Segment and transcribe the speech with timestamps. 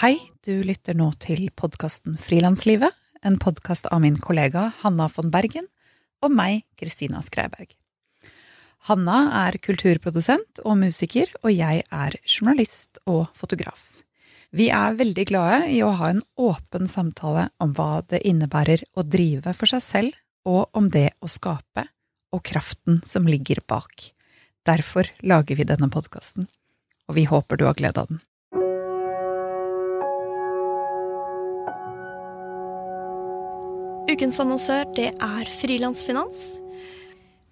[0.00, 5.66] Hei, du lytter nå til podkasten Frilanslivet, en podkast av min kollega Hanna von Bergen
[6.24, 7.74] og meg, Kristina Skreiberg.
[8.88, 14.00] Hanna er kulturprodusent og musiker, og jeg er journalist og fotograf.
[14.56, 19.04] Vi er veldig glade i å ha en åpen samtale om hva det innebærer å
[19.04, 20.16] drive for seg selv,
[20.48, 21.84] og om det å skape,
[22.32, 24.14] og kraften som ligger bak.
[24.64, 26.48] Derfor lager vi denne podkasten,
[27.04, 28.24] og vi håper du har glede av den.
[34.10, 36.38] Ukens annonsør det er Frilansfinans.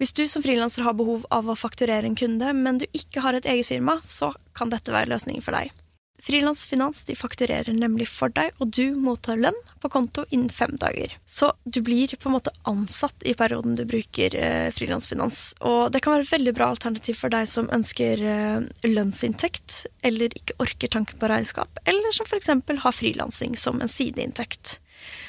[0.02, 3.36] Hvis du som frilanser har behov av å fakturere en kunde, men du ikke har
[3.38, 5.70] et eget firma, så kan dette være løsningen for deg.
[6.18, 11.14] Frilansfinans de fakturerer nemlig for deg, og du mottar lønn på konto innen fem dager.
[11.30, 15.44] Så du blir på en måte ansatt i perioden du bruker eh, frilansfinans.
[15.62, 20.34] Og det kan være et veldig bra alternativ for deg som ønsker eh, lønnsinntekt, eller
[20.34, 22.50] ikke orker tanken på regnskap, eller som f.eks.
[22.82, 24.80] har frilansing som en sideinntekt.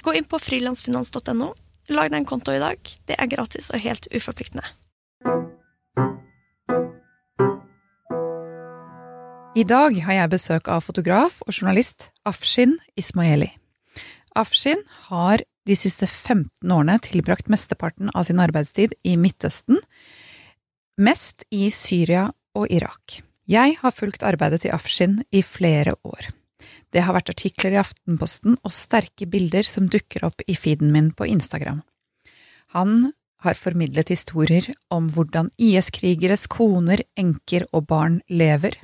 [0.05, 1.53] Gå inn på frilansfinans.no.
[1.89, 2.77] Lag deg en konto i dag.
[3.09, 4.65] Det er gratis og helt uforpliktende.
[9.57, 13.49] I dag har jeg besøk av fotograf og journalist Afshin Ismaeli.
[14.37, 19.81] Afshin har de siste 15 årene tilbrakt mesteparten av sin arbeidstid i Midtøsten,
[21.01, 23.19] mest i Syria og Irak.
[23.49, 26.29] Jeg har fulgt arbeidet til Afshin i flere år.
[26.93, 31.11] Det har vært artikler i Aftenposten og sterke bilder som dukker opp i feeden min
[31.13, 31.81] på Instagram.
[32.73, 33.11] Han
[33.45, 38.75] har formidlet historier om hvordan IS-krigeres koner, enker og barn lever.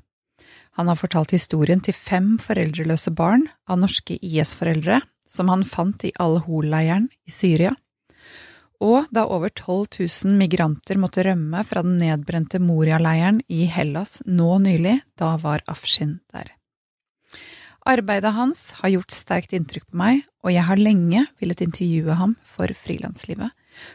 [0.79, 6.13] Han har fortalt historien til fem foreldreløse barn av norske IS-foreldre som han fant i
[6.21, 7.73] Al-Hol-leiren i Syria.
[8.83, 14.57] Og da over 12 000 migranter måtte rømme fra den nedbrente Moria-leiren i Hellas nå
[14.63, 16.54] nylig, da var Afshin der.
[17.85, 22.33] Arbeidet hans har gjort sterkt inntrykk på meg, og jeg har lenge villet intervjue ham
[22.41, 23.51] for frilanslivet,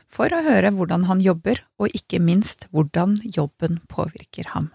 [0.07, 4.69] for å høre hvordan han jobber, og ikke minst hvordan jobben påvirker ham.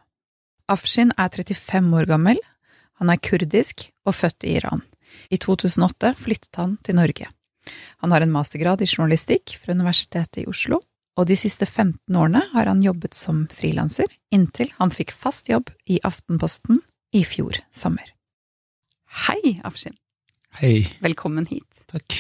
[0.68, 2.42] Afshin er 35 år gammel,
[3.00, 4.84] han er kurdisk og født i Iran.
[5.32, 7.30] I 2008 flyttet han til Norge.
[8.04, 10.82] Han har en mastergrad i journalistikk fra Universitetet i Oslo,
[11.16, 15.72] og de siste 15 årene har han jobbet som frilanser, inntil han fikk fast jobb
[15.88, 16.84] i Aftenposten
[17.16, 18.15] i fjor sommer.
[19.16, 19.96] Hei, Afshin.
[20.60, 20.98] Hei.
[21.00, 21.86] Velkommen hit.
[21.88, 22.16] Takk.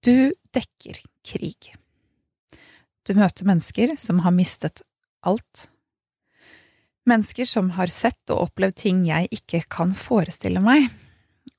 [0.00, 1.74] Du dekker krig.
[3.04, 4.80] Du møter mennesker som har mistet
[5.20, 5.66] alt.
[7.04, 10.88] Mennesker som har sett og opplevd ting jeg ikke kan forestille meg.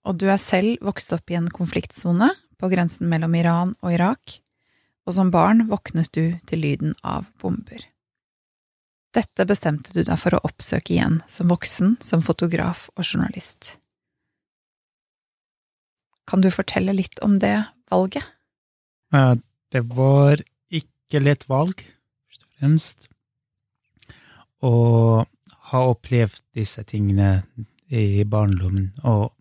[0.01, 4.39] Og du er selv vokst opp i en konfliktsone på grensen mellom Iran og Irak,
[5.06, 7.85] og som barn våknet du til lyden av bomber.
[9.13, 13.77] Dette bestemte du deg for å oppsøke igjen som voksen, som fotograf og journalist.
[16.27, 17.55] Kan du fortelle litt om det
[17.91, 18.25] valget?
[19.71, 20.41] Det var
[20.73, 21.79] ikke lett valg,
[22.27, 23.07] først og fremst.
[24.63, 24.73] Å
[25.71, 27.41] ha opplevd disse tingene
[27.88, 29.31] i barndommen, og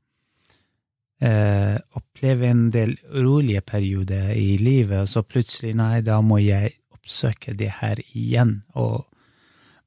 [1.22, 6.76] eh, oppleve en del urolige perioder i livet, og så plutselig, nei, da må jeg
[6.94, 8.60] oppsøke det her igjen.
[8.78, 9.06] Og,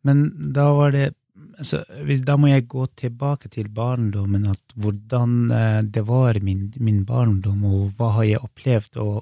[0.07, 1.13] men da var det
[1.59, 1.83] altså,
[2.25, 7.63] da må jeg gå tilbake til barndommen, at hvordan eh, det var min, min, barndom,
[7.65, 9.17] og hva har jeg opplevd, og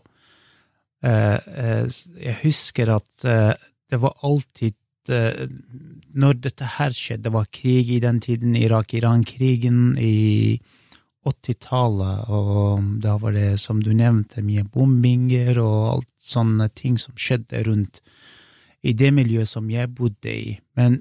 [1.04, 3.54] eh, eh jeg husker at eh,
[3.90, 4.76] det var alltid
[5.08, 10.60] Når dette her skjedde, det var krig i den tiden, Irak-Iran-krigen i
[11.24, 17.16] 80-tallet, og da var det, som du nevnte, mye bombinger og alt sånne ting som
[17.16, 18.02] skjedde rundt
[18.84, 20.58] i det miljøet som jeg bodde i.
[20.76, 21.00] Men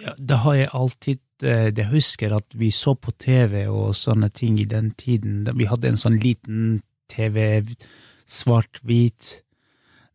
[0.00, 4.30] ja, det har jeg alltid eh, Jeg husker at vi så på TV og sånne
[4.32, 5.44] ting i den tiden.
[5.44, 6.80] Vi hadde en sånn liten
[7.12, 7.60] TV,
[8.24, 9.42] svart-hvit,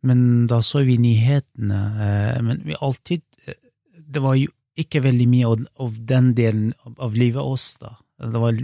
[0.08, 1.82] men da så vi nyhetene.
[2.08, 3.60] Eh, men vi alltid eh,
[3.94, 5.54] Det var jo ikke veldig mye
[5.84, 7.96] av den delen av livet oss, da.
[8.18, 8.58] Det var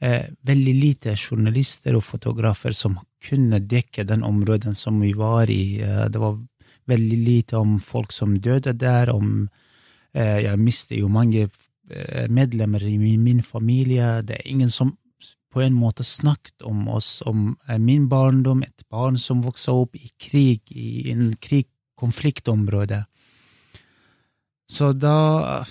[0.00, 5.76] veldig lite journalister og fotografer som kunne dekke den områden som vi var i.
[6.08, 6.38] Det var
[6.88, 9.50] veldig lite om folk som døde der, om
[10.18, 14.20] jeg mister jo mange eh, medlemmer i min familie.
[14.26, 14.96] Det er ingen som
[15.50, 19.96] på en måte snakket om oss, om eh, min barndom, et barn som vokste opp
[19.98, 23.04] i krig, i en krig-konfliktområde.
[24.70, 25.66] Så da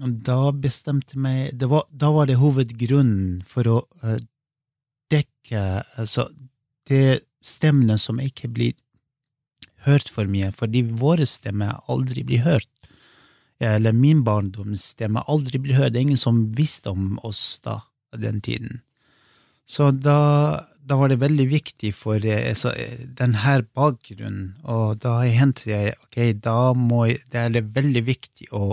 [0.00, 3.78] Da bestemte meg var, Da var det hovedgrunnen for å
[5.10, 6.30] dekke altså,
[6.88, 8.72] det stemmene som ikke blir
[9.86, 12.79] hørt for mye, fordi våre stemmer aldri blir hørt
[13.60, 15.92] eller min barndomsstemme aldri ble hørt.
[15.92, 17.80] Det er ingen som visste om oss da,
[18.16, 18.80] den tiden.
[19.68, 22.72] Så da, da var det veldig viktig for altså,
[23.20, 28.64] denne bakgrunnen, og da hendte jeg ok, da må jeg, det er veldig viktig å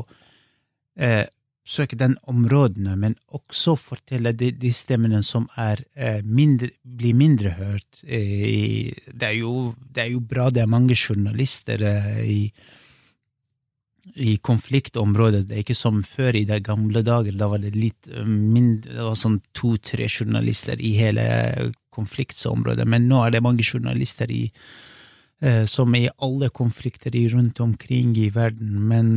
[0.97, 1.27] eh,
[1.67, 7.53] søke den områdene, men også fortelle de, de stemmene som er, eh, mindre, blir mindre
[7.57, 8.01] hørt.
[8.03, 12.41] Eh, det, er jo, det, er jo, bra det er mange journalister eh, i,
[14.17, 15.45] i konfliktområdet.
[15.47, 17.35] Det er ikke som før i de gamle dager.
[17.37, 21.27] Da var det litt mindre, det var sånn to-tre journalister i hele
[21.93, 24.43] konfliktområdet, men nå er det mange journalister i,
[25.69, 28.75] som er i alle konflikter rundt omkring i verden.
[28.89, 29.15] Men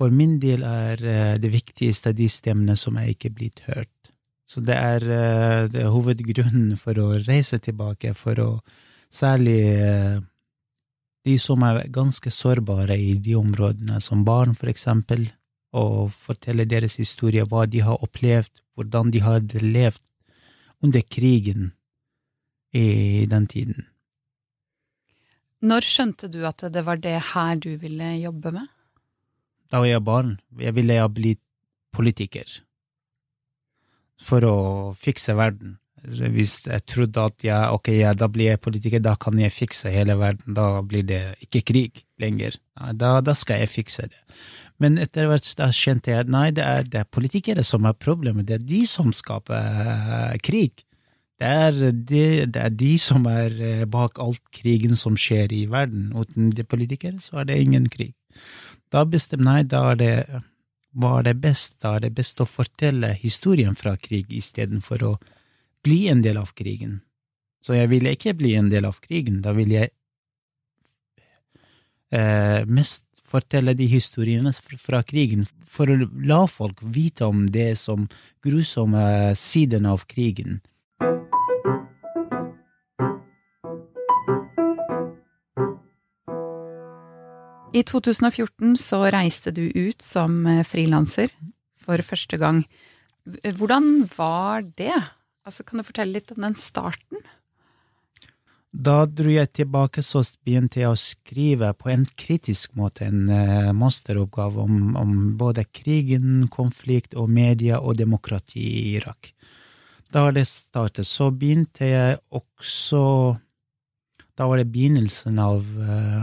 [0.00, 3.92] for min del er eh, det viktigste de stemmene som er ikke blitt hørt.
[4.48, 8.50] Så det er, eh, det er hovedgrunnen for å reise tilbake, for å
[9.12, 10.22] særlig eh,
[11.26, 15.28] de som er ganske sårbare i de områdene, som barn, for eksempel,
[15.76, 20.02] og fortelle deres historie, hva de har opplevd, hvordan de har levd
[20.82, 21.72] under krigen
[22.72, 23.86] i den tiden.
[25.60, 28.68] Når skjønte du at det var det her du ville jobbe med?
[29.70, 30.30] Da var jeg barn.
[30.58, 31.42] Jeg ville ha blitt
[31.92, 32.48] politiker.
[34.20, 34.56] For å
[34.96, 35.76] fikse verden.
[36.02, 39.92] Hvis jeg trodde at ja, ok, ja, da blir jeg politiker, da kan jeg fikse
[39.92, 40.54] hele verden.
[40.56, 42.56] Da blir det ikke krig lenger.
[42.96, 44.20] Da, da skal jeg fikse det.
[44.80, 47.98] Men etter hvert da kjente jeg at nei, det er, det er politikere som er
[48.00, 48.48] problemet.
[48.48, 50.86] Det er de som skaper uh, krig.
[51.40, 55.66] Det er de, det er de, som er uh, bak alt krigen som skjer i
[55.68, 56.14] verden.
[56.16, 58.14] Uten de politikere så er det ingen krig.
[58.90, 60.14] Da bestemte nei, da er det,
[60.96, 65.12] var det best, da er det best å fortelle historien fra krig istedenfor å
[65.84, 67.00] bli en del av krigen.
[67.64, 69.92] Så jeg ville ikke bli en del av krigen, da ville jeg
[72.16, 74.50] eh, mest fortelle de historiene
[74.80, 78.08] fra krigen, for å la folk vite om det som
[78.42, 80.60] grusomme siden av krigen.
[87.70, 91.30] I 2014 så reiste du ut som eh, frilanser
[91.78, 92.64] for første gang.
[93.46, 94.96] Hvordan var det?
[95.46, 97.22] Altså, kan du fortelle litt om den starten?
[98.70, 103.72] Da dro jeg tilbake, så begynte jeg å skrive på en kritisk måte en uh,
[103.74, 109.32] masteroppgave om, om, både krigen, konflikt og media og demokrati i Irak.
[110.14, 113.02] Da det startet, så begynte jeg også
[114.40, 115.66] da var det begynnelsen av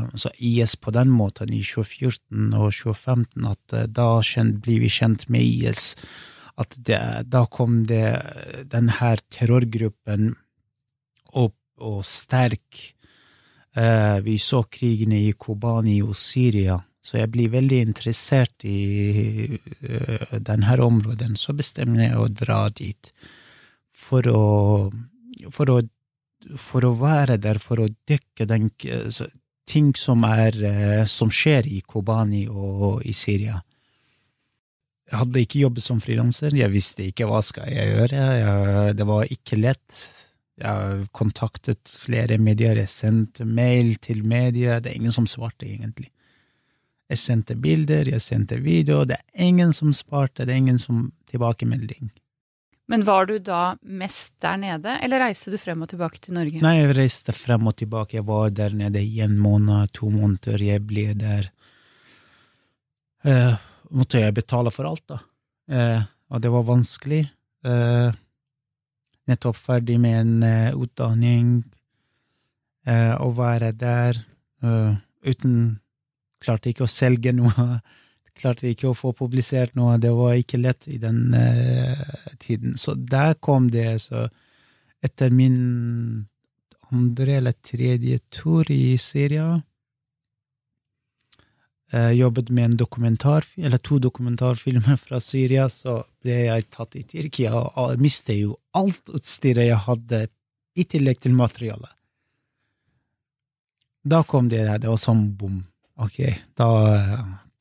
[0.09, 4.07] altså IS på den måten i 2014 og 2015, at eh, da
[4.65, 5.91] blir vi kjent med IS.
[6.57, 7.00] At det,
[7.30, 10.31] da kom det den her terrorgruppen
[11.38, 12.80] opp og sterk.
[13.77, 19.59] Eh, vi så krigene i Kobani og Syria, så jeg blir veldig interessert i
[20.42, 21.30] denne området.
[21.38, 23.13] Så bestemmer jeg å dra dit
[23.94, 24.42] for å,
[25.53, 25.77] for å
[26.56, 28.69] for å være der, for å dekke den,
[29.68, 33.60] ting som, er, eh, som skjer i Kobani og i Syria.
[35.07, 39.07] Jeg hadde ikke jobbet som frilanser, jeg visste ikke hva skal jeg gjøre, jeg, det
[39.07, 40.00] var ikke lett.
[40.57, 46.10] Jeg kontaktet flere medier, jeg sendte mail til medier, det er ingen som svarte, egentlig.
[47.08, 51.12] Jeg sendte bilder, jeg sendte video, det er ingen som svarte, det er ingen som
[51.31, 52.10] tilbakemelding.
[52.88, 56.60] Men var du da mest der nede, eller reiste du frem og tilbake til Norge?
[56.63, 58.15] Nei, jeg reiste frem og tilbake.
[58.20, 60.63] Jeg var der nede i en måned, to måneder.
[60.63, 61.50] Jeg ble der.
[63.27, 63.60] Uh,
[63.91, 65.20] måtte jeg betale for alt, da.
[65.72, 67.24] Eh, og det var vanskelig.
[67.67, 68.10] Eh,
[69.27, 71.58] nettopp ferdig med en utdanning.
[72.88, 74.15] å være der
[75.27, 75.79] uten
[76.39, 77.82] Klarte ikke å selge noe
[78.38, 81.98] klarte ikke å få publisert noe, det var ikke lett i den uh,
[82.38, 82.77] tiden.
[82.77, 84.27] Så der kom det, så
[85.03, 86.27] etter min
[86.94, 89.63] andre eller tredje tur i Syria uh,
[91.91, 97.53] Jobbet med en dokumentar, eller to dokumentarfilmer fra Syria, så ble jeg tatt i Tyrkia
[97.79, 100.25] og mistet jo alt utstyret jeg hadde,
[100.77, 101.89] i tillegg til materialet.
[104.06, 105.62] Da kom det, det var sånn bom.
[105.98, 106.20] Ok,
[106.60, 106.67] da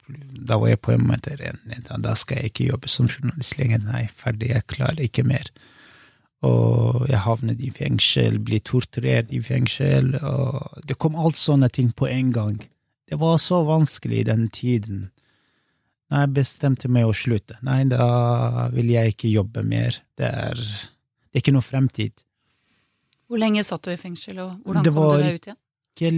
[0.06, 1.58] da var jeg på en måte ren.
[2.02, 3.82] Da skal jeg ikke jobbe som journalist lenger.
[3.82, 5.50] Nei, ferdig, jeg klarer ikke mer.
[6.46, 11.90] Og jeg havnet i fengsel, ble torturert i fengsel, og det kom alt sånne ting
[11.96, 12.60] på en gang.
[13.06, 15.10] Det var så vanskelig i den tiden.
[16.10, 17.58] Jeg bestemte meg å slutte.
[17.66, 20.00] Nei, da vil jeg ikke jobbe mer.
[20.18, 22.14] Det er, det er ikke noe fremtid.
[23.26, 25.62] Hvor lenge satt du i fengsel, og hvordan kom var, du deg ut igjen?
[25.96, 26.12] ikke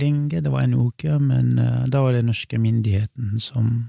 [0.00, 3.88] lenge, det var en uke, men uh, da var det norske myndigheten som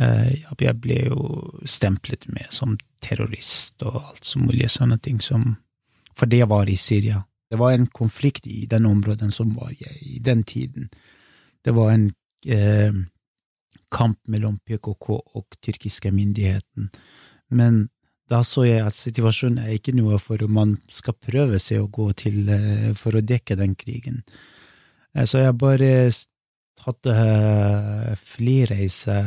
[0.00, 5.56] uh, Jeg ble jo stemplet med som terrorist og alt så mulig sånne ting som
[6.14, 7.24] For det var i Syria.
[7.50, 10.90] Det var en konflikt i den områden som var jeg i den tiden.
[11.64, 12.06] Det var en
[12.46, 12.92] eh,
[13.94, 16.90] kamp mellom PKK og tyrkiske myndigheten.
[17.50, 17.86] Men
[18.30, 21.90] da så jeg at situasjonen er ikke noe for om man skal prøve seg å
[21.92, 22.48] gå til
[22.96, 24.22] for å dekke den krigen.
[25.14, 25.90] Så jeg bare
[26.84, 29.18] hadde flyreise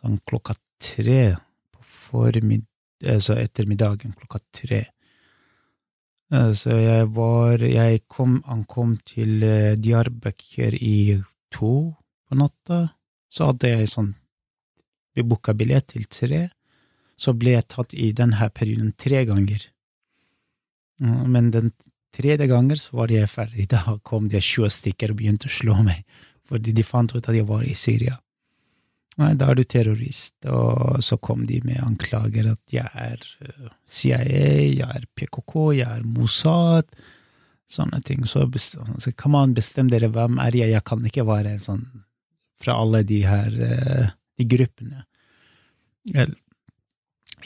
[0.00, 1.22] sånn klokka tre
[1.74, 2.66] på formid...
[3.00, 4.82] Altså ettermiddagen klokka tre.
[6.30, 9.40] Så jeg var Jeg kom, ankom til
[9.80, 11.16] Diyarbakir i
[11.52, 11.74] to
[12.28, 12.88] på natta.
[13.30, 14.14] Så hadde jeg sånn
[15.14, 16.48] Vi booka billett til tre.
[17.18, 19.64] Så ble jeg tatt i denne perioden tre ganger.
[21.00, 21.72] Men den
[22.14, 23.68] tredje ganger så var jeg ferdig.
[23.74, 26.04] Da kom det 20 stykker og begynte å slå meg,
[26.48, 28.18] fordi de fant ut at jeg var i Syria.
[29.20, 30.36] Nei, da er du terrorist.
[30.48, 33.24] Og så kom de med anklager at jeg er
[33.84, 36.88] CIA, jeg er PKK, jeg er Mossad,
[37.70, 38.26] sånne ting.
[38.28, 41.84] Så, så kan man bestemme dere hvem er jeg, jeg kan ikke være en sånn
[42.60, 43.54] fra alle de her
[44.36, 45.04] de gruppene.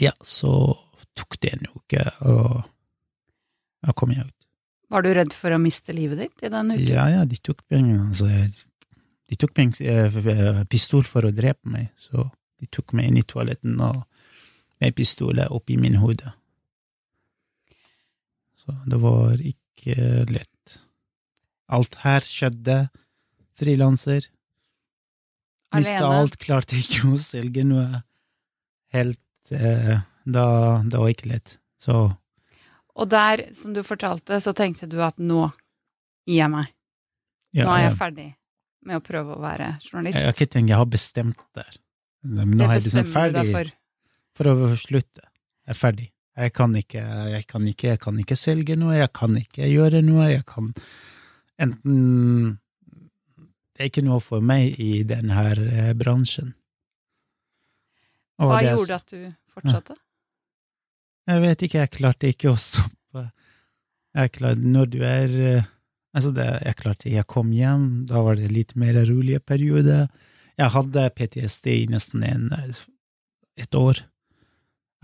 [0.00, 0.52] Ja, så
[1.14, 2.64] tok det en uke, og
[3.84, 4.48] da kom jeg ut.
[4.94, 6.86] Var du redd for å miste livet ditt i den uken?
[6.88, 8.08] Ja, ja, de tok pengene.
[8.10, 8.26] Altså,
[9.30, 9.54] de tok
[10.70, 12.26] pistol for å drepe meg, så
[12.58, 14.02] de tok meg inn i toaletten og
[14.82, 16.34] med pistolet oppi min hode.
[18.58, 19.63] Så det var ikke
[20.30, 20.78] lett.
[21.72, 22.88] Alt her skjedde.
[23.58, 24.26] Frilanser.
[25.74, 28.02] Mista alt, klarte ikke å selge noe.
[28.94, 30.44] Helt eh, da,
[30.86, 31.56] Det var ikke lett.
[31.82, 32.14] Så
[32.94, 35.48] Og der, som du fortalte, så tenkte du at nå
[36.28, 36.70] gir jeg meg.
[37.52, 38.28] ja, Nå er jeg jeg, ferdig
[38.84, 40.18] med å prøve å være journalist.
[40.18, 41.66] jeg har ikke tenkt, jeg har bestemt det.
[42.22, 43.74] Men nå det har jeg liksom bestemmer du deg ferdig.
[44.34, 44.44] for.
[44.44, 45.24] for å slutte.
[45.64, 46.06] Jeg er ferdig.
[46.34, 50.00] Jeg kan ikke, jeg kan ikke, jeg kan ikke selge noe, jeg kan ikke gjøre
[50.02, 50.72] noe, jeg kan
[51.62, 52.58] enten
[53.74, 56.52] Det er ikke noe for meg i denne eh, bransjen.
[58.38, 59.22] Og Hva det gjorde at du
[59.54, 59.96] fortsatte?
[61.26, 63.24] Jeg vet ikke, jeg klarte ikke å stoppe.
[64.14, 65.70] Jeg klarte, når du er eh,
[66.14, 70.06] Altså, det, jeg klarte Jeg kom hjem, da var det litt mer rolige perioder.
[70.54, 72.44] Jeg hadde PTSD i nesten en,
[73.58, 74.04] et år.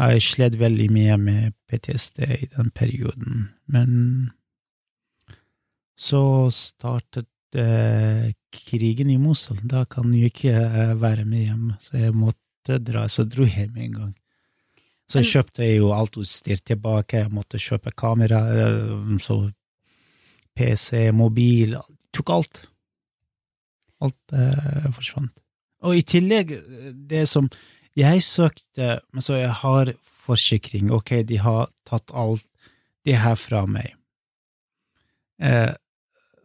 [0.01, 3.91] Jeg slet veldig mye med PTSD i den perioden, men
[6.01, 9.59] så startet eh, krigen i Mosul.
[9.69, 13.05] Da kan jeg ikke eh, være med hjem, så jeg måtte dra.
[13.13, 14.15] Så dro jeg med en gang.
[15.11, 17.25] Så jeg kjøpte jeg jo alt utstyr tilbake.
[17.25, 19.43] Jeg måtte kjøpe kamera, eh, så
[20.57, 21.77] PC, mobil
[22.11, 22.65] Tok alt.
[24.03, 25.31] Alt eh, forsvant.
[25.87, 27.47] Og i tillegg, eh, det som
[27.99, 29.93] Jeg søkte, men så jeg har
[30.31, 30.91] forsikring.
[30.95, 32.47] Ok, de har tatt alt
[33.07, 33.95] det her fra meg.
[35.43, 35.73] Eh,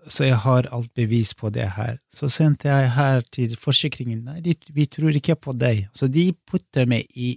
[0.08, 1.98] så jeg har alt bevis på det her.
[2.14, 4.24] Så sendte jeg her til forsikringen.
[4.28, 5.88] Nei, de, vi tror ikke på deg.
[5.98, 7.36] Så de putter meg i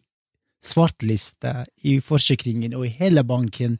[0.65, 3.79] svartliste i forsikringen og i hele banken.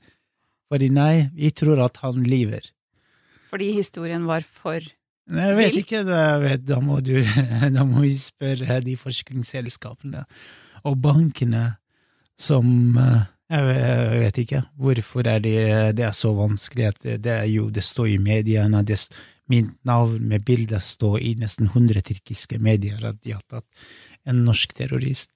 [0.73, 2.65] Fordi nei, vi tror at han lyver.
[3.49, 4.85] Fordi historien var for
[5.29, 6.05] Jeg vet ikke,
[6.41, 7.19] vet, da, må du,
[7.77, 10.25] da må vi spørre de forskningsselskapene
[10.89, 11.65] og bankene
[12.39, 13.65] som eh, jeg
[14.21, 14.63] vet, ikke.
[14.77, 15.59] Hvorfor er det,
[15.97, 18.99] det er så vanskelig det, er jo det står i mediene, det,
[19.49, 23.67] mitt navn med bilde står i nesten 100 tyrkiske medier at de har tatt
[24.29, 25.33] en norsk terrorist.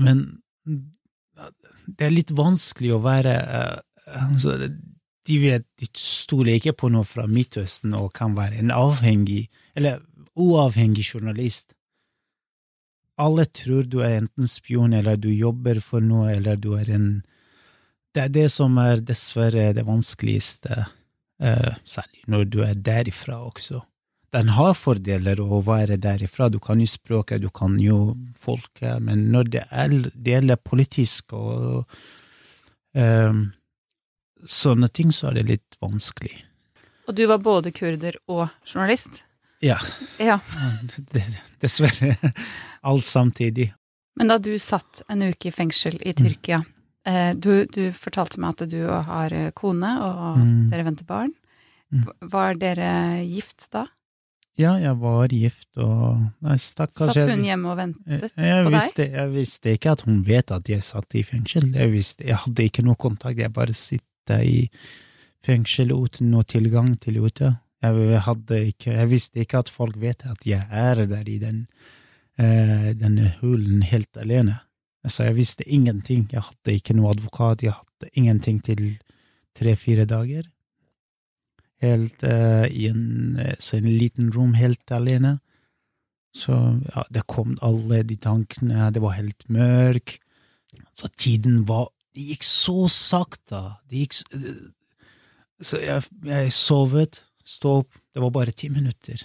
[0.00, 3.76] Men det er litt vanskelig å være eh,
[4.30, 4.56] altså,
[5.28, 10.00] de vet, de stoler ikke på noe fra Midtøsten og kan være en avhengig, eller
[10.34, 11.74] uavhengig journalist.
[13.20, 17.10] Alle tror du er enten spion, eller du jobber for noe, eller du er en
[18.14, 20.80] Det er det som er dessverre det vanskeligste,
[21.42, 23.84] uh, særlig når du er derifra også.
[24.34, 29.30] Den har fordeler å være derifra, du kan jo språket, du kan jo folket, men
[29.30, 31.86] når det er- gjelder politisk og
[32.94, 33.32] eh,
[34.46, 36.36] sånne ting, så er det litt vanskelig.
[37.08, 39.24] Og du var både kurder og journalist?
[39.60, 39.76] Ja,
[40.18, 40.38] Ja.
[41.60, 42.16] dessverre.
[42.82, 43.72] Alt samtidig.
[44.16, 46.62] Men da du satt en uke i fengsel i Tyrkia,
[47.06, 47.40] mm.
[47.40, 50.68] du, du fortalte meg at du har eh, kone, og Mm.
[50.70, 51.32] dere venter barn.
[51.92, 52.04] Mm.
[52.30, 52.90] Var dere
[53.26, 53.86] gift da?
[54.58, 58.70] Ja, jeg var gift, og nei, stakkars Satt hun hjemme og jeg, ventet jeg, på
[58.74, 59.12] deg?
[59.14, 61.70] jeg visste ikke at hun vet at jeg satt i fengsel.
[61.72, 63.72] Jeg, visste, jeg hadde ikke noe kontakt, jeg bare
[64.20, 64.70] sitter i
[65.44, 67.56] fengsel uten noe tilgang til ute.
[67.82, 68.20] Jeg,
[68.74, 71.66] ikke, jeg visste ikke at folk vet at jeg er der i den,
[72.38, 74.60] eh, denne hulen helt alene.
[75.08, 76.28] Så jeg visste ingenting.
[76.30, 78.98] Jeg hadde ikke noe advokat, jeg hadde ingenting til
[79.56, 80.44] tre-fire dager.
[81.80, 85.38] Helt uh, i en, så en liten rom helt alene.
[86.36, 90.18] Så ja, det kom alle de tankene, det var helt mørk.
[90.92, 93.62] Så tiden var Det gikk så sakte.
[93.90, 94.20] Det gikk
[95.60, 99.20] Så jeg, jeg sovet, sto opp, det var bare ti minutter.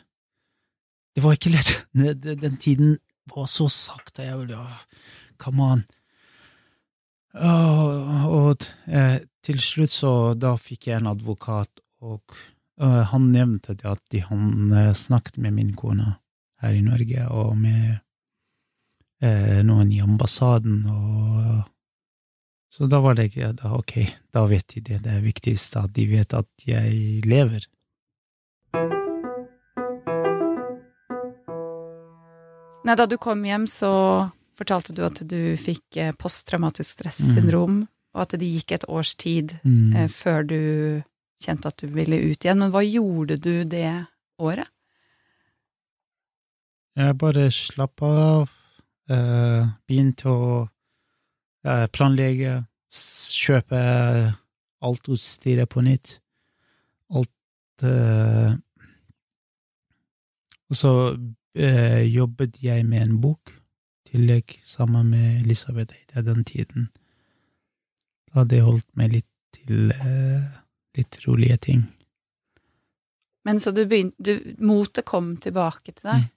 [1.15, 1.87] Det var ikke lett.
[2.43, 2.97] Den tiden
[3.31, 4.25] var så sakte.
[4.27, 4.59] Jeg ville
[5.39, 5.85] Come on.
[7.35, 12.21] Uh, og eh, til slutt så da fikk jeg en advokat, og
[12.79, 16.13] uh, han nevnte at de, han eh, snakket med min kone
[16.63, 18.01] her i Norge, og med
[19.65, 21.63] noen i ambassaden, og
[22.75, 23.29] så da var det
[23.61, 23.93] da, ok,
[24.35, 24.97] da vet de det.
[25.05, 27.63] Det er viktigst at de vet at jeg lever.
[32.83, 33.93] Nei, da du kom hjem, så
[34.59, 37.87] fortalte du at du fikk eh, posttraumatisk stressyndrom, mm.
[38.11, 39.95] og at det gikk et års tid mm.
[39.95, 40.59] eh, før du
[41.41, 42.59] kjente at du ville ut igjen.
[42.59, 43.87] Men hva gjorde du det
[44.35, 44.67] året?
[46.99, 48.51] Jeg bare slappa av,
[49.07, 50.63] eh, begynte å
[51.65, 52.59] planlegge,
[53.35, 53.79] kjøpe
[54.85, 56.19] alt utstyret på nytt.
[57.15, 58.53] Alt eh,
[60.69, 60.91] Og så
[61.57, 63.53] eh, jobbet jeg med en bok
[64.09, 66.89] tillegg sammen med Elisabeth Eide den tiden.
[68.29, 70.47] Da hadde jeg holdt meg litt til eh,
[70.97, 71.85] litt rolige ting.
[73.45, 76.23] Men så du begynte Motet kom tilbake til deg?
[76.25, 76.31] Mm.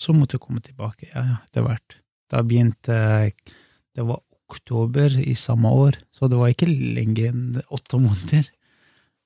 [0.00, 1.98] Så motet komme tilbake, ja, ja, etter hvert.
[2.30, 2.94] Da begynte
[3.92, 8.48] Det var oktober i samme år, så det var ikke lenge enn åtte måneder.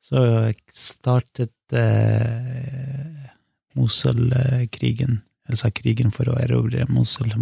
[0.04, 3.30] Så jeg startet eh,
[3.74, 7.32] Mosul-krigen altså krigen for å erobre Mosul.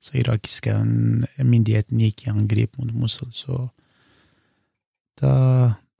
[0.00, 0.74] Så irakiske
[1.44, 3.66] myndighetene gikk i angrep mot Mosul, så
[5.20, 5.34] da,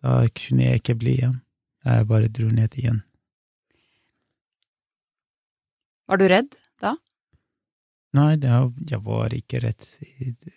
[0.01, 1.39] da kunne jeg ikke bli igjen.
[1.85, 3.03] Jeg bare dro ned igjen.
[6.11, 6.57] Var du redd?
[8.19, 8.51] Nei, det,
[8.91, 10.57] jeg var ikke rett i det.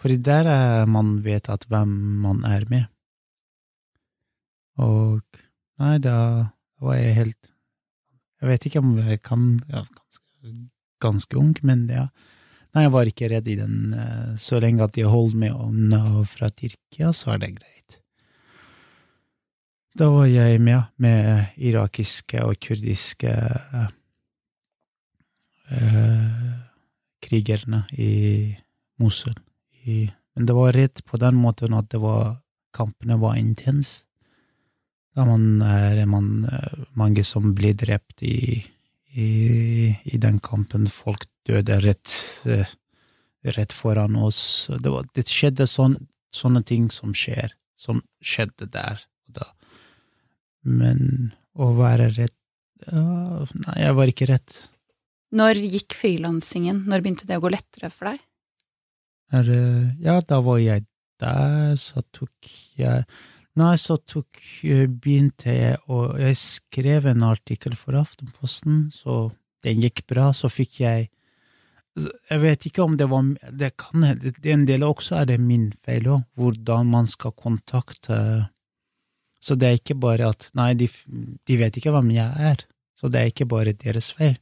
[0.00, 1.90] Fordi der er man vet at hvem
[2.22, 2.86] man er med.
[4.80, 5.20] Og
[5.80, 6.16] nei, da
[6.80, 7.50] var jeg helt
[8.40, 10.52] jeg vet ikke om jeg kan jeg ganske,
[11.04, 12.06] ganske ung, men ja.
[12.72, 13.92] Nei, jeg var ikke redd i den.
[13.92, 17.98] Eh, så lenge at de holdt meg unna fra Tyrkia, så er det greit.
[19.98, 23.32] Da var jeg med med irakiske og kurdiske
[25.70, 26.60] uh,
[27.22, 28.12] krigerne i
[29.00, 29.36] Mosul.
[29.84, 30.04] I,
[30.34, 32.38] men det var rett på den måten at var,
[32.76, 34.04] kampene var intense.
[35.16, 36.46] Da man er man,
[36.94, 38.60] mange som blir drept i,
[39.10, 39.30] i,
[40.04, 40.86] i, den kampen.
[40.86, 42.12] Folk døde rett,
[43.42, 44.70] rett foran oss.
[44.70, 45.98] Det, var, det skjedde sånn,
[46.30, 49.48] sånne ting som skjer, som skjedde der og da.
[50.62, 52.36] Men å være redd
[52.86, 53.02] ja,
[53.66, 54.54] Nei, jeg var ikke redd.
[55.30, 56.84] Når gikk frilansingen?
[56.90, 58.22] Når begynte det å gå lettere for deg?
[59.30, 59.50] Er,
[60.02, 60.88] ja, da var jeg
[61.22, 63.04] der, så tok jeg
[63.58, 69.32] Nei, så tok, eh, begynte jeg å Jeg skrev en artikkel for Aftenposten, så
[69.66, 70.30] den gikk bra.
[70.32, 71.10] Så fikk jeg
[72.30, 76.06] Jeg vet ikke om det var Det kan En del også er det min feil
[76.06, 78.48] òg, hvordan man skal kontakte
[79.42, 80.88] Så det er ikke bare at Nei, de,
[81.46, 82.64] de vet ikke hvem jeg er,
[82.96, 84.38] så det er ikke bare deres feil.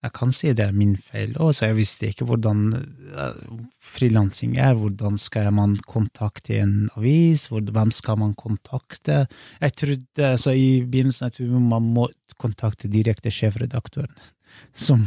[0.00, 3.40] Jeg kan si det er min feil også, så jeg visste ikke hvordan uh,
[3.84, 4.72] frilansing er.
[4.78, 7.48] Hvordan skal man kontakte en avis?
[7.52, 9.26] Hvem skal man kontakte?
[9.60, 12.06] Jeg trodde, så I begynnelsen jeg trodde man må
[12.40, 14.14] kontakte direkte sjefredaktøren.
[14.74, 15.04] Som,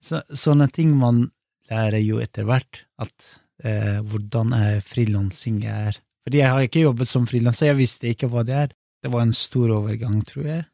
[0.00, 1.26] så, sånne ting man
[1.70, 3.26] lærer jo etter hvert, at
[3.66, 4.54] eh, hvordan
[4.86, 5.98] frilansing er.
[6.24, 8.72] Fordi jeg har ikke jobbet som frilanser, jeg visste ikke hva det er.
[9.04, 10.64] Det var en stor overgang, tror jeg.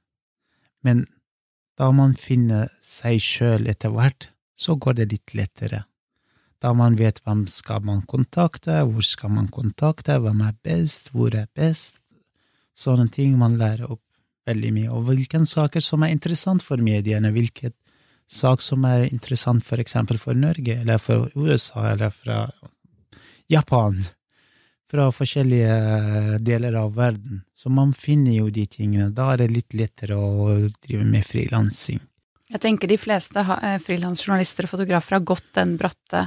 [0.87, 1.03] Men
[1.81, 4.29] da man finner seg sjøl etter hvert,
[4.61, 5.87] så går det litt lettere.
[6.61, 11.33] Da man vet hvem skal man kontakte, hvor skal man kontakte, hvem er best, hvor
[11.33, 11.97] er best,
[12.77, 13.39] sånne ting.
[13.41, 14.03] Man lærer opp
[14.51, 17.73] veldig mye, og hvilke saker som er interessant for mediene, hvilken
[18.29, 22.43] sak som er interessant for eksempel for Norge, eller for USA, eller fra
[23.49, 24.03] Japan
[24.91, 27.45] fra forskjellige deler av verden.
[27.55, 29.11] Så man finner jo de tingene.
[29.15, 32.01] Da er det litt lettere å drive med frilansing.
[32.51, 36.27] Jeg tenker de fleste eh, frilansjournalister og fotografer har gått den bratte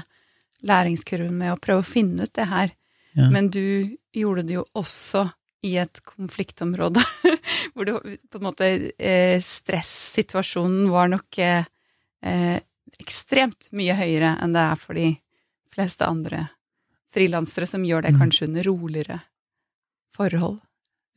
[0.64, 2.72] læringskurven med å prøve å finne ut det her.
[3.18, 3.28] Ja.
[3.34, 5.28] Men du gjorde det jo også
[5.64, 7.04] i et konfliktområde,
[7.74, 8.00] hvor det
[8.32, 11.68] på en måte eh, stressituasjonen var nok eh,
[12.24, 12.58] eh,
[13.04, 15.14] ekstremt mye høyere enn det er for de
[15.74, 16.46] fleste andre
[17.14, 18.20] frilansere som gjør det Mm.
[18.20, 19.22] kanskje under roligere
[20.18, 20.60] forhold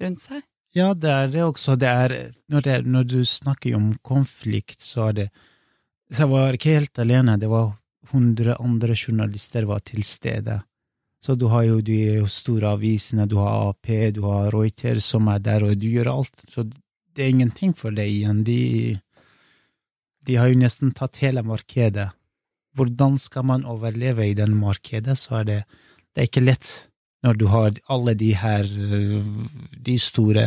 [0.01, 0.43] rundt seg.
[0.77, 1.77] Ja, det er det også.
[1.79, 5.31] Det er, når, det, når du snakker om konflikt, så er det
[6.13, 7.37] Så jeg var ikke helt alene.
[7.37, 7.73] Det var
[8.13, 10.63] hundre andre journalister var til stede.
[11.19, 15.41] Så du har jo de store avisene, du har AP, du har Reuters som er
[15.43, 16.45] der, og du gjør alt.
[16.49, 18.45] Så det er ingenting for deg igjen.
[18.45, 19.01] De,
[20.23, 22.13] de har jo nesten tatt hele markedet.
[22.77, 25.61] Hvordan skal man overleve i den markedet, så er det,
[26.17, 26.69] det er ikke lett
[27.27, 28.65] når du har alle de her
[29.85, 30.47] de store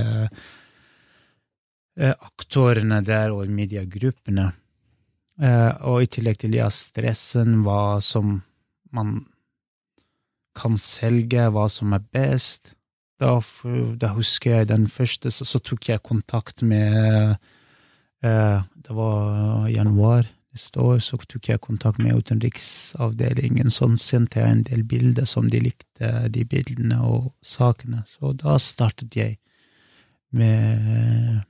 [2.00, 4.48] øh, aktørene der og mediegruppene.
[5.38, 8.40] Eh, og i tillegg til ja, stressen, hva som
[8.96, 9.20] man
[10.58, 12.74] kan selge, hva som er best.
[13.22, 13.38] Da,
[14.02, 17.38] da husker jeg den første, så, så tok jeg kontakt med
[18.26, 23.70] eh, Det var januar neste år, så tok jeg kontakt med utenriksavdelingen.
[23.74, 28.04] Sånn sendte jeg en del bilder som de likte, de bildene og sakene.
[28.18, 29.38] Så da startet jeg
[30.32, 31.46] med,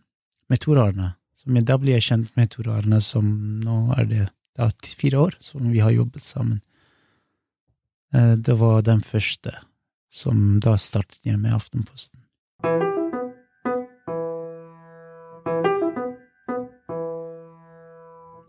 [0.49, 1.13] med Tor Arne.
[1.49, 3.29] Men da ble jeg kjent med Tor Arne, som
[3.63, 4.25] nå er det,
[4.59, 6.61] det er fire år som vi har jobbet sammen.
[8.13, 9.55] Eh, Det var den første,
[10.11, 12.19] som da startet jeg med Aftenposten.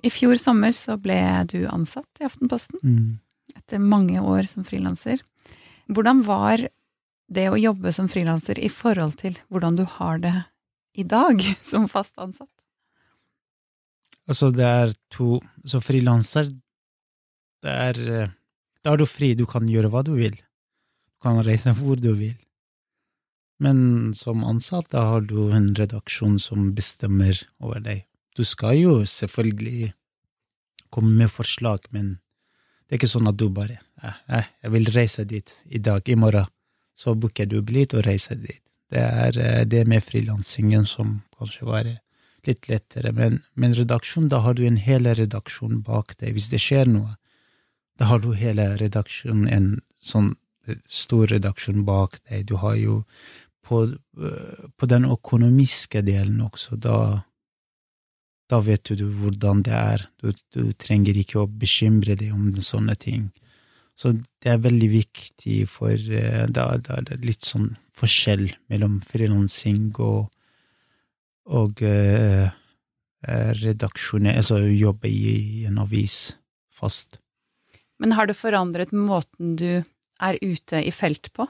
[0.03, 1.19] I fjor sommer så ble
[1.51, 3.19] du ansatt i Aftenposten, Mm.
[3.57, 5.21] etter mange år som frilanser.
[5.91, 6.69] Hvordan var
[7.31, 10.35] det å jobbe som frilanser i forhold til hvordan du har det
[10.97, 12.49] i dag som fast ansatt?
[14.31, 16.47] Altså, det er to Så frilanser,
[17.63, 18.29] det er eh,
[18.85, 20.33] Da er du fri, du kan gjøre hva du vil.
[20.39, 22.37] Du kan reise hvor du vil.
[23.61, 28.07] Men som ansatt, da har du en redaksjon som bestemmer over deg.
[28.37, 29.93] Du skal jo selvfølgelig
[30.91, 32.19] komme med forslag, men
[32.87, 36.09] det er ikke sånn at du bare eh, eh, 'Jeg vil reise dit i dag,
[36.09, 36.51] i morgen.'
[36.95, 38.61] Så booker du blitt og reiser dit.
[38.91, 42.03] Det er eh, det med frilansingen som kanskje var eh,
[42.47, 46.35] litt lettere, men, men redaksjon, da har du en hel redaksjon bak deg.
[46.35, 47.17] Hvis det skjer noe,
[48.01, 50.35] da har du hele redaksjonen, en sånn
[50.89, 52.47] stor redaksjon bak deg.
[52.49, 53.03] Du har jo
[53.67, 53.83] på,
[54.19, 57.23] øh, på den økonomiske delen også, da,
[58.51, 60.09] da vet du hvordan det er.
[60.19, 63.31] Du, du trenger ikke å bekymre deg om sånne ting.
[63.95, 69.01] Så det er veldig viktig, for eh, da, da er det litt sånn forskjell mellom
[69.07, 70.31] frilansing og
[71.51, 72.51] og eh,
[73.61, 76.37] redaksjoner, altså jobbe i en avis
[76.71, 77.19] fast.
[78.01, 79.83] Men har det forandret måten du
[80.21, 81.49] er ute i felt på?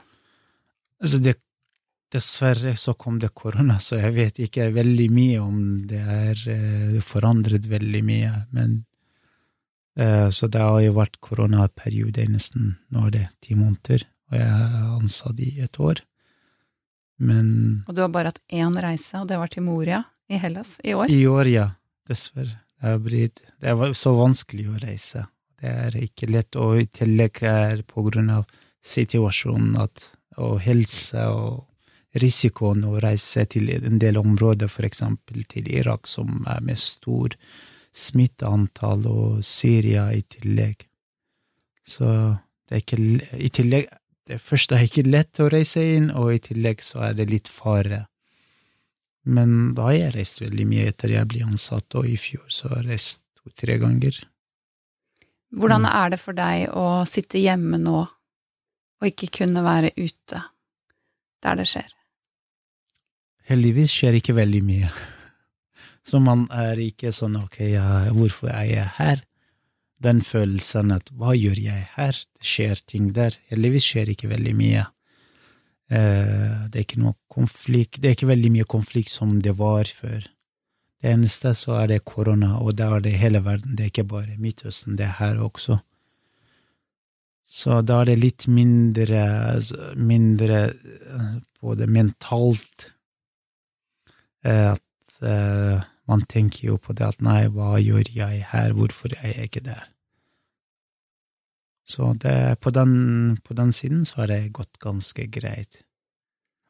[1.01, 1.37] Altså det,
[2.11, 7.01] dessverre så kom det korona, så jeg vet ikke veldig mye om det er eh,
[7.05, 8.81] forandret veldig mye, men
[9.97, 14.47] eh, Så det har jo vært koronaperiode nesten nå er det ti måneder, og jeg
[14.47, 16.03] er ansatt i et år.
[17.21, 20.77] Men Og du har bare hatt én reise, og det var til Moria i Hellas
[20.83, 21.11] i år.
[21.11, 21.67] I år, ja.
[22.09, 22.59] Dessverre.
[22.81, 25.27] Det har blitt, det er så vanskelig å reise.
[25.61, 28.47] Det er ikke lett, og i tillegg er på grunn av
[28.81, 30.07] situasjonen at,
[30.41, 31.67] og helse og
[32.19, 37.35] risikoen å reise til en del områder, eksempel til Irak, som er med stor
[37.93, 40.87] smitteantall, og Syria i tillegg.
[41.87, 43.01] Så det er ikke
[43.37, 43.89] I tillegg
[44.31, 47.49] Det første er ikke lett å reise inn, og i tillegg så er det litt
[47.51, 48.05] fare.
[49.25, 52.69] Men da har jeg reist veldig mye etter jeg ble ansatt, og i fjor så
[52.69, 54.21] har jeg reist to-tre ganger.
[55.51, 55.91] Hvordan Mm.
[56.05, 58.07] er det for deg å sitte hjemme nå
[59.01, 60.43] og ikke kunne være ute
[61.43, 61.89] der det skjer?
[63.51, 64.89] Heldigvis skjer ikke veldig mye.
[66.07, 69.25] Så man er ikke sånn ok, ja, hvorfor er jeg her?
[70.01, 72.15] Den følelsen at hva gjør jeg her?
[72.39, 73.35] Det skjer ting der.
[73.51, 74.85] Heldigvis skjer ikke veldig mye.
[75.91, 79.91] Eh, Det er ikke noe konflikt, det er ikke veldig mye konflikt som det var
[79.91, 80.23] før.
[81.01, 84.07] Det eneste så er det korona, og da er det hele verden, det er ikke
[84.07, 85.81] bare Midtøsten, det er her også.
[87.51, 89.59] Så da er det litt mindre,
[89.97, 92.93] mindre eh, både mentalt
[94.43, 99.35] At eh, man tenker jo på det at nei, hva gjør jeg her, hvorfor er
[99.35, 99.85] jeg ikke der?
[101.87, 105.81] Så det, på, den, på den siden så har det gått ganske greit.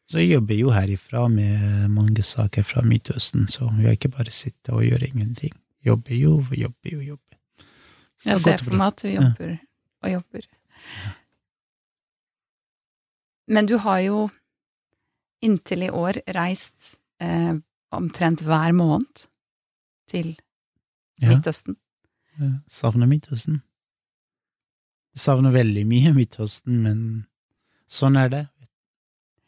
[0.10, 4.34] Så jeg jobber jo herifra med mange saker fra Midtøsten, så vi har ikke bare
[4.34, 5.54] sittet og gjør ingenting.
[5.86, 7.38] Jobber jo, jobber jo, jobber.
[8.20, 9.54] Så Jeg ser for meg at du jobber
[10.02, 10.50] og jobber.
[13.48, 14.18] Men du har jo
[15.42, 17.54] inntil i år reist eh,
[17.96, 19.28] omtrent hver måned
[20.12, 20.34] til
[21.22, 21.78] Ja, Midtøsten.
[22.40, 23.62] jeg savner Midtøsten.
[25.14, 27.00] Jeg savner veldig mye Midtøsten, men
[27.92, 28.46] sånn er det.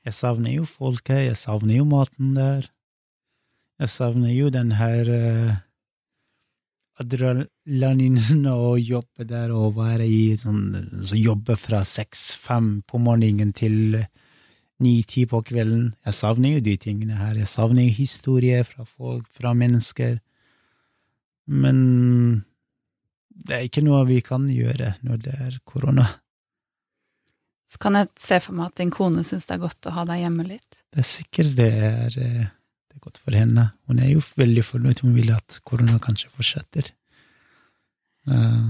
[0.05, 2.67] Jeg savner jo folket, jeg savner jo maten der.
[3.79, 5.55] Jeg savner jo den her uh,
[7.01, 13.97] adrenalinen å jobbe der og være i sånn så Jobbe fra seks-fem på morgenen til
[14.81, 15.93] ni-ti på kvelden.
[16.05, 17.35] Jeg savner jo de tingene her.
[17.37, 20.17] Jeg savner jo historier fra folk, fra mennesker.
[21.45, 21.77] Men
[23.33, 26.07] det er ikke noe vi kan gjøre når det er korona.
[27.67, 30.03] Så kan jeg se for meg at din kone syns det er godt å ha
[30.05, 30.83] deg hjemme litt.
[30.93, 33.71] Det er sikkert det er, eh, det er godt for henne.
[33.89, 35.01] Hun er jo veldig fornøyd.
[35.01, 36.91] Hun vil at korona kanskje fortsetter.
[38.29, 38.69] Eh,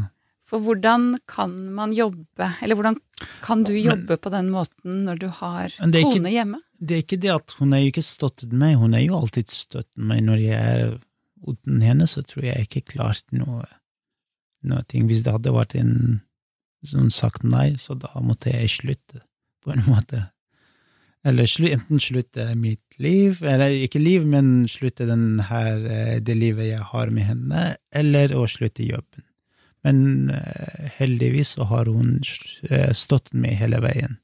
[0.54, 3.00] For hvordan kan man jobbe, eller hvordan
[3.42, 6.60] kan du Men- jobbe på den måten når du har Men ikke- kone hjemme?
[6.80, 9.98] det er ikke det at hun jo ikke støttet meg, hun er jo alltid støttet
[9.98, 10.22] meg.
[10.22, 11.00] Når jeg er
[11.48, 13.66] uten henne, så tror jeg ikke klart noe,
[14.64, 15.08] noe ting.
[15.08, 16.22] Hvis det hadde vært en
[16.86, 19.22] som sagt nei, så da måtte jeg slutte,
[19.66, 20.30] på en måte.
[21.26, 26.36] Eller slu, enten slutte mitt liv, eller ikke liv, men slutte den her, eh, det
[26.38, 29.24] livet jeg har med henne, eller å slutte jobben.
[29.84, 32.22] Men eh, heldigvis så har hun
[32.70, 34.18] eh, stått med hele veien,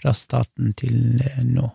[0.00, 1.70] fra starten til eh, nå.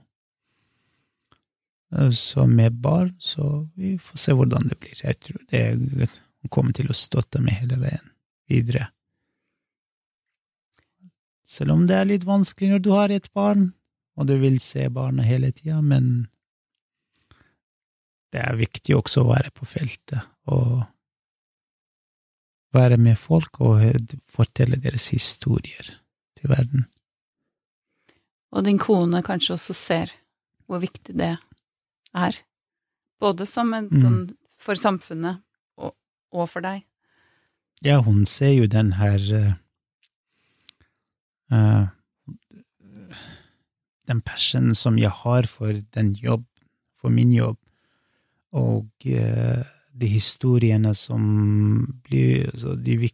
[2.11, 4.97] Så med barn, så vi får se hvordan det blir.
[4.99, 6.09] Jeg tror det
[6.51, 8.09] kommer til å støtte meg hele veien
[8.51, 8.89] videre.
[11.45, 13.69] Selv om det er litt vanskelig når du har et barn,
[14.17, 16.25] og du vil se barna hele tida, men
[18.33, 20.81] det er viktig også å være på feltet og
[22.75, 23.81] være med folk og
[24.31, 25.87] fortelle deres historier
[26.37, 26.85] til verden.
[28.55, 30.11] Og din kone kanskje også ser
[30.67, 31.35] hvor viktig det
[32.15, 32.37] er.
[33.19, 34.01] Både som en Mm.
[34.01, 35.41] sånn for samfunnet
[35.77, 35.95] og,
[36.31, 36.83] og for deg.
[37.83, 39.19] Ja, hun ser jo den her
[41.51, 41.87] eh,
[44.07, 46.45] Den passionen som jeg har for den jobb,
[47.01, 47.57] for min jobb,
[48.53, 49.63] og eh,
[49.95, 51.23] de historiene som
[52.07, 53.09] blir altså De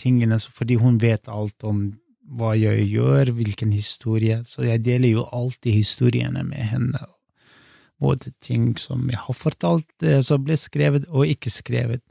[0.00, 1.90] tingene Fordi hun vet alt om
[2.30, 7.00] hva jeg gjør, hvilken historie, så jeg deler jo alltid historiene med henne.
[7.98, 12.04] Både ting som jeg har fortalt, eh, som ble skrevet og ikke skrevet.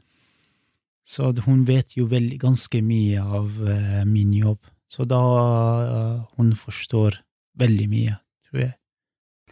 [1.08, 4.60] Så hun vet jo vel ganske mye av eh, min jobb.
[4.92, 5.22] Så da
[5.86, 7.16] eh, hun forstår
[7.56, 8.20] veldig mye,
[8.50, 8.76] tror jeg.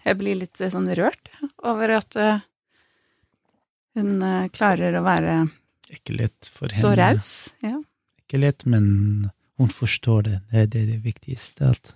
[0.04, 1.32] Jeg blir litt sånn rørt
[1.64, 2.20] over at
[3.98, 5.38] hun eh, klarer å være
[6.78, 7.30] så raus.
[7.64, 7.78] Ja.
[8.22, 10.36] Ikke lett, men hun forstår det.
[10.50, 11.72] Det er det, det viktigste.
[11.72, 11.94] At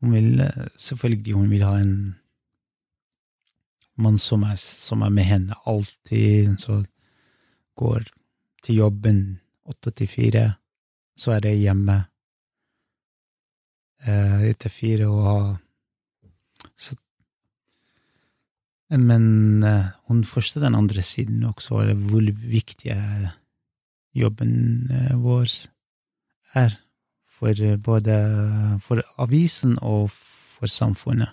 [0.00, 1.94] hun vil eh, Selvfølgelig hun vil ha en
[4.00, 6.82] mann som som er med henne alltid, så
[7.76, 8.08] går
[8.64, 10.44] til jobben åtte til fire,
[11.16, 11.96] så er det hjemme
[14.06, 15.36] eh, etter fire og ha
[16.76, 16.96] så,
[18.90, 22.96] Men eh, hun forstår den andre siden også, hvor viktig
[24.14, 25.46] jobben eh, vår
[26.58, 26.74] er
[27.38, 28.16] for eh, både
[28.82, 31.30] for avisen og for samfunnet.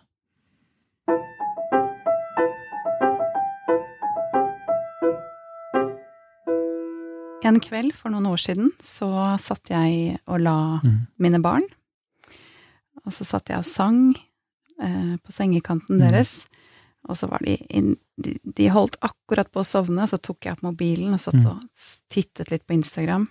[7.48, 9.08] En kveld for noen år siden så
[9.39, 11.08] satt jeg og la Mm.
[11.20, 11.63] mine barn,
[13.06, 14.15] og så satt jeg og sang
[14.82, 16.10] eh, på sengekanten Mm.
[16.10, 16.46] deres,
[17.08, 20.54] og så var de inn de, de holdt akkurat på å sovne, så tok jeg
[20.58, 21.46] opp mobilen og satt Mm.
[21.48, 21.63] og
[22.10, 23.28] tittet litt på Instagram,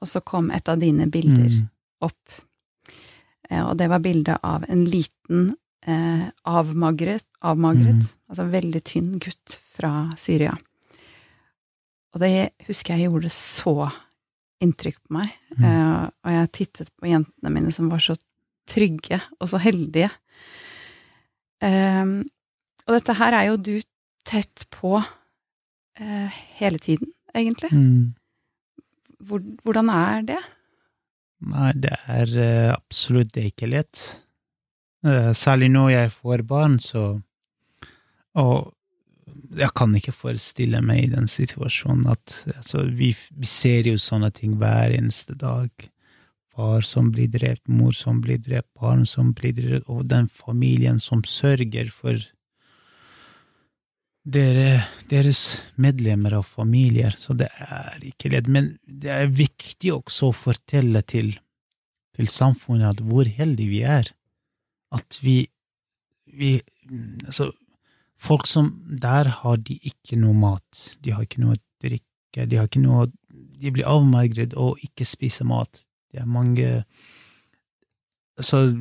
[0.00, 1.68] og så kom et av dine bilder Mm.
[2.02, 2.40] opp.
[3.50, 5.54] Eh, og det var bilde av en liten,
[5.86, 8.08] eh, avmagret, avmagret Mm.
[8.30, 10.56] altså veldig tynn gutt fra Syria.
[12.14, 13.90] Og det husker jeg gjorde så
[14.62, 15.30] inntrykk på meg.
[15.58, 15.64] Mm.
[15.64, 18.16] Eh, og jeg tittet på jentene mine som var så
[18.68, 20.10] trygge og så heldige.
[21.60, 22.04] Eh,
[22.86, 23.74] og dette her er jo du
[24.28, 27.72] tett på eh, hele tiden, egentlig.
[27.72, 28.14] Mm.
[29.24, 30.42] Hvor, hvordan er det?
[31.44, 34.04] Nei, det er eh, absolutt ikke lett.
[35.04, 37.20] Eh, Særlig når jeg får barn, så
[38.34, 38.72] Og
[39.54, 44.32] jeg kan ikke forestille meg i den situasjonen at altså, vi, vi ser jo sånne
[44.34, 45.70] ting hver eneste dag.
[46.54, 50.98] Far som blir drept, mor som blir drept, barn som blir drept, og den familien
[51.02, 52.18] som sørger for
[54.24, 58.48] dere, deres medlemmer og familier, så det er ikke lett.
[58.48, 61.34] Men det er viktig også å fortelle til,
[62.16, 64.12] til samfunnet at hvor heldige vi er.
[64.92, 65.48] at vi,
[66.26, 66.62] vi
[67.26, 67.52] Altså,
[68.16, 72.68] folk som Der har de ikke noe mat, de har ikke noe drikke, de har
[72.68, 75.84] ikke noe De blir avmagret og ikke spiser mat.
[76.12, 76.84] Det er mange
[78.36, 78.76] Altså,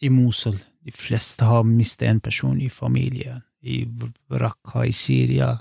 [0.00, 3.84] i Mosul, de fleste har mistet en person i familien, i
[4.30, 5.56] Raqqa i Syria,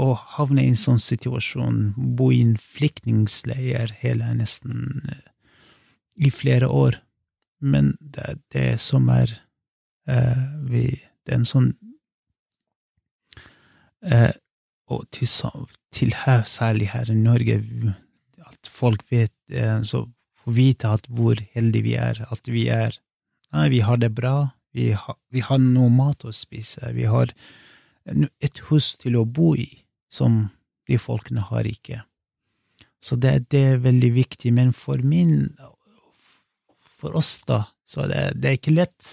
[0.00, 5.02] og havne i en sånn situasjon, bo i en flyktningleir hele nesten
[6.16, 6.98] i flere år.
[7.62, 9.30] Men det er det som er
[10.10, 10.86] eh, vi,
[11.22, 11.68] Det er en sånn
[14.02, 14.32] eh,
[14.90, 15.28] Og til,
[15.94, 17.60] til her, særlig her i Norge,
[18.48, 20.08] at folk vet eh, så
[20.42, 22.98] får vite at hvor heldige vi er, at vi er
[23.52, 27.32] Nei, vi har det bra, vi, ha, vi har noe mat å spise, vi har
[28.04, 29.68] et hus til å bo i,
[30.10, 30.46] som
[30.88, 32.02] de folkene har ikke.
[33.02, 35.52] Så det, det er veldig viktig, men for min,
[36.98, 39.10] for oss, da, så det, det er ikke lett.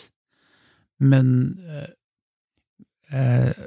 [0.99, 1.31] Men
[1.65, 1.89] eh,
[3.15, 3.61] eh,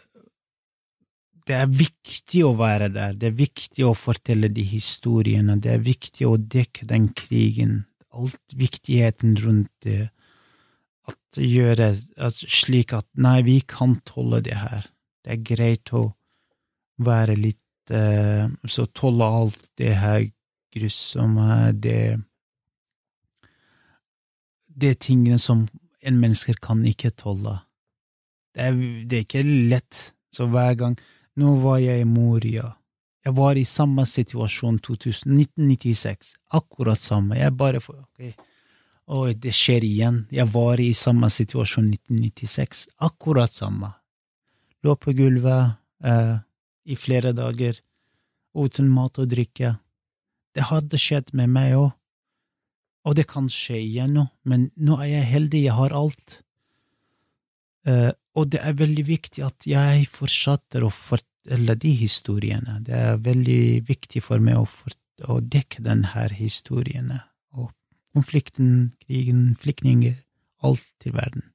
[1.46, 5.86] det er viktig å være der, det er viktig å fortelle de historiene, det er
[5.86, 7.80] viktig å dekke den krigen,
[8.14, 10.12] alt viktigheten rundt det
[11.10, 14.86] at gjøre at slik at nei, vi kan tåle det her.
[15.22, 16.08] Det er greit å
[17.02, 20.26] være litt eh, Så tåle alt det her
[20.74, 22.18] grusomme, det
[24.66, 25.66] Det tingene som
[26.02, 27.58] en menneske kan ikke tåle.
[28.54, 30.12] Det er, det er ikke lett.
[30.32, 30.96] Så hver gang
[31.36, 32.74] Nå var jeg i Moria.
[33.24, 36.34] Jeg var i samme situasjon 2000, 1996.
[36.52, 37.38] Akkurat samme.
[37.38, 38.34] Jeg bare okay
[39.10, 40.22] og det skjer igjen.
[40.30, 42.86] Jeg var i samme situasjon 1996.
[43.02, 43.92] Akkurat samme.
[44.82, 46.36] Lå på gulvet eh,
[46.84, 47.78] i flere dager
[48.54, 49.74] uten mat og drikke.
[50.52, 51.90] Det hadde skjedd med meg òg.
[53.02, 56.36] Og det kan skje igjen nå, men nå er jeg heldig, jeg har alt.
[57.82, 62.78] Eh, og det er veldig viktig at jeg fortsetter å fortelle de historiene.
[62.86, 64.68] Det er veldig viktig for meg å,
[65.26, 67.24] å dekke denne historiene
[68.12, 70.18] konflikten, krigen, flyktninger,
[70.62, 71.48] alt til verden.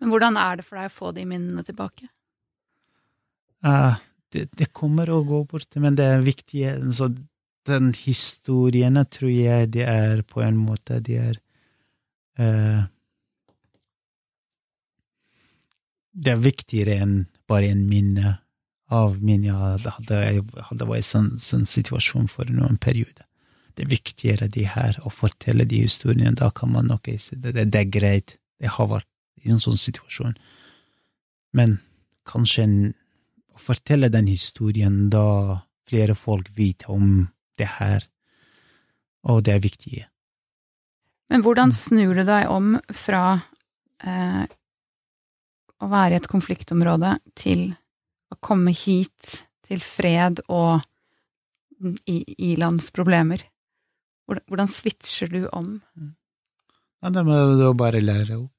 [0.00, 2.10] Men hvordan er det for deg å få de minnene tilbake?
[3.64, 3.96] Uh,
[4.34, 7.14] det, det, kommer å gå bort, men det er viktig Så
[7.64, 11.38] Den historien tror jeg det er på en måte Det er
[12.36, 12.82] uh,
[16.12, 17.14] Det er viktigere enn
[17.48, 18.34] bare en minne
[18.92, 20.18] av min jeg hadde, hadde,
[20.68, 23.23] hadde vært i en sånn, sånn situasjon for noen periode
[23.74, 26.34] det er viktigere de her, å fortelle de historiene.
[26.38, 29.10] Da kan man si det, det, er greit, det har vært
[29.42, 30.36] i en sånn situasjon.
[31.54, 31.78] Men
[32.28, 32.76] kanskje en,
[33.54, 38.06] å fortelle den historien, da flere folk vet om det her,
[39.26, 40.04] og det er viktig.
[41.32, 41.76] Men hvordan mm.
[41.76, 43.24] snur du deg om fra
[44.04, 44.44] eh,
[45.80, 47.72] å være i et konfliktområde til
[48.30, 50.84] å komme hit til fred og
[52.06, 53.42] i-landsproblemer?
[54.28, 55.78] Hvordan switcher du om?
[57.02, 58.50] Ja, det må du bare lære opp.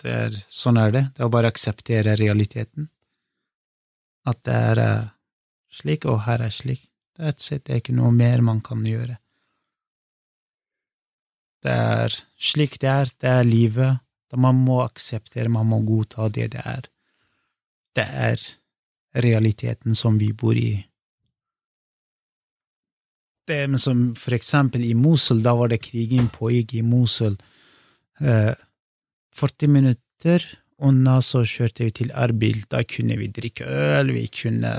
[0.00, 1.02] Det er, sånn er det.
[1.14, 2.88] Det er å bare akseptere realiteten.
[4.28, 5.10] At det er uh,
[5.72, 6.86] slik, og her er slik.
[7.16, 9.18] Det er ikke noe mer man kan gjøre.
[11.62, 14.00] Det er slik det er, det er livet.
[14.32, 16.88] Man må akseptere, man må godta det det er.
[17.92, 18.40] Det er
[19.22, 20.80] realiteten som vi bor i
[23.48, 27.36] det som for eksempel i Mosul, da var det krigen pågikk i Mosul.
[28.20, 28.54] Eh,
[29.34, 30.44] 40 minutter
[30.82, 32.64] unna så kjørte vi til Erbil.
[32.70, 34.72] Da kunne vi drikke øl, vi kunne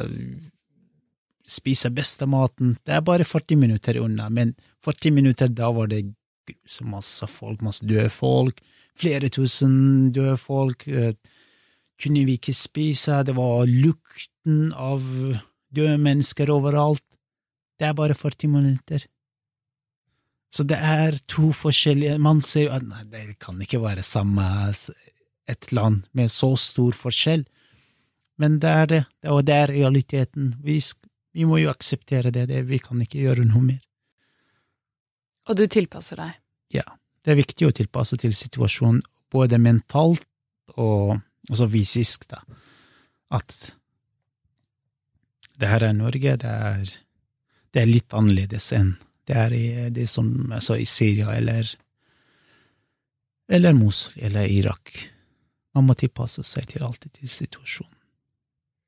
[1.44, 2.78] spise beste maten.
[2.86, 6.06] Det er bare 40 minutter unna, men 40 minutter, da var det
[6.68, 8.60] så masse folk, masse døde folk.
[9.00, 10.88] Flere tusen døde folk.
[10.88, 11.14] Eh,
[12.02, 15.04] kunne vi ikke spise, det var lukten av
[15.74, 17.04] døde mennesker overalt.
[17.80, 19.06] Det er bare 40 minutter.
[20.54, 24.46] Så det er to forskjellige Man ser jo at nei, det kan ikke være samme
[25.50, 27.42] et land med så stor forskjell,
[28.40, 30.54] men det er det, og det er realiteten.
[30.64, 30.78] Vi,
[31.34, 33.82] vi må jo akseptere det, det, vi kan ikke gjøre noe mer.
[35.50, 36.38] Og du tilpasser deg?
[36.80, 36.86] Ja,
[37.26, 39.04] det er viktig å tilpasse til situasjonen,
[39.34, 40.24] både mentalt
[40.80, 41.18] og
[41.52, 42.40] også fysisk, da.
[43.34, 43.52] At
[45.60, 46.94] det her er Norge, det er
[47.74, 48.94] det er litt annerledes enn
[49.28, 51.68] det er i det som altså i Syria eller
[53.54, 54.94] eller Mosul eller Irak.
[55.76, 58.00] Man må tilpasse seg til alltid til situasjonen.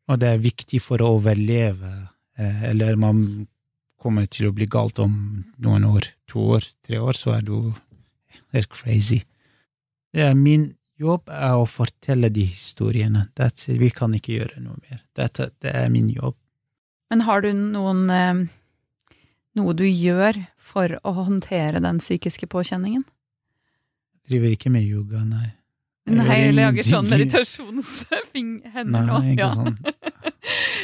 [0.10, 1.92] Og det er viktig for å overleve,
[2.38, 3.48] eh, eller man
[3.98, 7.74] kommer til å bli galt om noen år, to år, tre år, så er du
[8.54, 9.24] helt crazy.
[10.14, 13.28] Ja, min jobb er å fortelle de historiene.
[13.36, 13.68] That's.
[13.68, 15.02] Vi kan ikke gjøre noe mer.
[15.18, 16.38] Dette, det er min jobb.
[17.10, 18.46] Men har du noen eh,
[19.56, 23.06] Noe du gjør for å håndtere den psykiske påkjenningen?
[24.26, 25.54] Jeg driver ikke med yoga, nei.
[26.06, 29.06] Jeg Nei, jeg lager sånn meditasjonshender nå.
[29.08, 29.50] Nei, ikke Ja.
[29.56, 29.78] sånn.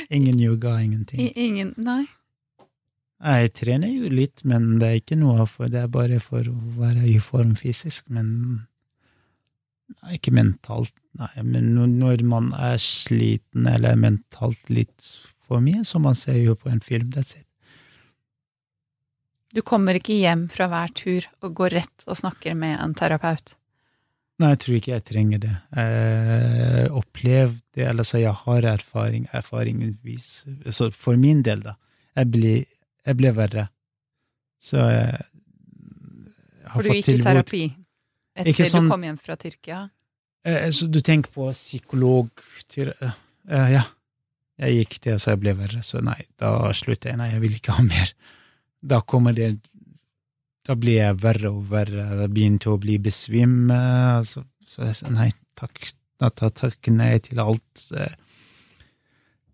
[0.10, 1.20] Ingen yoga, ingenting.
[1.22, 2.06] I, ingen Nei.
[3.22, 6.56] Jeg trener jo litt, men det er ikke noe for Det er bare for å
[6.80, 8.66] være i form fysisk, men
[10.02, 10.94] nei, ikke mentalt.
[11.20, 15.12] Nei, men når man er sliten eller mentalt litt
[15.46, 17.46] for mye, så man ser jo på en film, that's it.
[19.54, 23.56] Du kommer ikke hjem fra hver tur og går rett og snakker med en terapeut.
[24.42, 25.52] Nei, jeg tror ikke jeg trenger det.
[25.78, 30.30] Jeg opplevde det, eller så jeg har erfaring, erfaringvis.
[30.74, 31.76] Så for min del, da.
[32.18, 32.54] Jeg ble,
[33.06, 33.68] jeg ble verre.
[34.62, 35.20] Så jeg
[36.66, 37.64] har For du fått gikk i terapi
[38.42, 39.90] etter sånn- du kom hjem fra Tyrkia?
[40.46, 42.30] Eh, Så du tenker på psykolog
[42.70, 43.12] til, eh,
[43.50, 43.84] eh, Ja.
[44.60, 47.18] Jeg gikk til, så jeg ble verre, så nei, da slutter jeg.
[47.18, 48.12] Nei, jeg vil ikke ha mer.
[48.82, 49.60] Da kommer det
[50.66, 52.06] Da blir jeg verre og verre.
[52.22, 53.78] Jeg begynte å bli besvimme,
[54.20, 54.44] eh, Så,
[54.78, 55.94] jeg sa nei, takk.
[56.22, 58.14] Da tar takk nei til alt eh,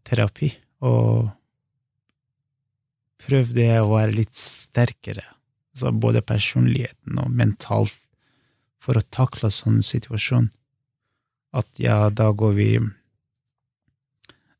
[0.04, 0.52] terapi.
[0.84, 1.30] Og
[3.24, 5.24] prøvde jeg å være litt sterkere,
[5.74, 7.98] så både personligheten og mentalt,
[8.78, 10.52] for å takle sånn situasjon.
[11.58, 12.70] At ja, da går vi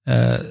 [0.08, 0.42] eh,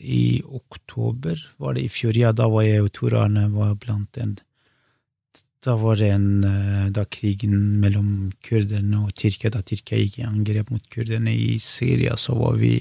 [0.00, 4.18] I oktober, var det i fjor, ja, da var jeg og Tor Arne var blant
[4.20, 4.36] en
[5.64, 10.26] Da var det en eh, Da krigen mellom kurderne og Tyrkia, da Tyrkia gikk i
[10.28, 12.76] angrep mot kurderne i Syria, så var vi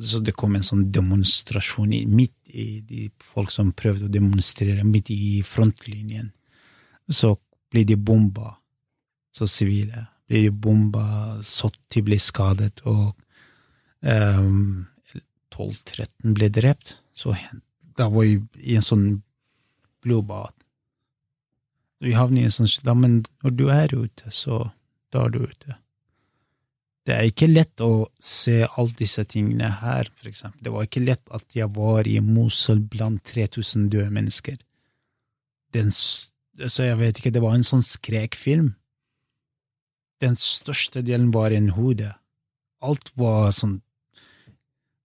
[0.00, 5.10] så det kom en sånn demonstrasjon midt i de folk som prøvde å demonstrere, midt
[5.12, 6.30] i frontlinjen.
[7.12, 7.34] Så
[7.72, 8.54] blir de bomba,
[9.36, 10.06] så sivile.
[10.28, 11.04] Blir de bomba,
[11.44, 13.12] 70 blir skadet, og
[14.00, 14.86] um,
[15.54, 16.96] 12-13 ble drept.
[17.14, 17.34] Så
[17.98, 18.38] da var vi
[18.72, 19.06] i en sånn
[20.02, 20.54] blodbad.
[22.02, 24.64] Vi havner i en sånn ja, Men når du er ute, så
[25.14, 25.76] da er du ute.
[27.06, 30.62] Det er ikke lett å se alle disse tingene her, for eksempel.
[30.62, 34.58] Det var ikke lett at jeg var i Mosul blant 3000 døde mennesker.
[35.74, 36.30] Den, s-
[36.60, 38.72] altså jeg vet ikke, det var en sånn skrekfilm.
[40.22, 42.12] Den største delen var en hode.
[42.82, 43.80] Alt var sånn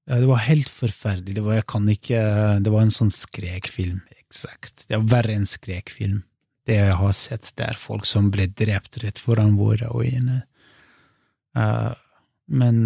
[0.08, 1.36] Det var helt forferdelig.
[1.36, 2.20] Det var, jeg kan ikke,
[2.64, 4.86] det var en sånn skrekfilm, eksakt.
[4.88, 6.22] Det var verre enn skrekfilm.
[6.68, 10.42] Det jeg har sett, det er folk som ble drept rett foran våre øyne.
[11.58, 11.92] Uh,
[12.48, 12.78] men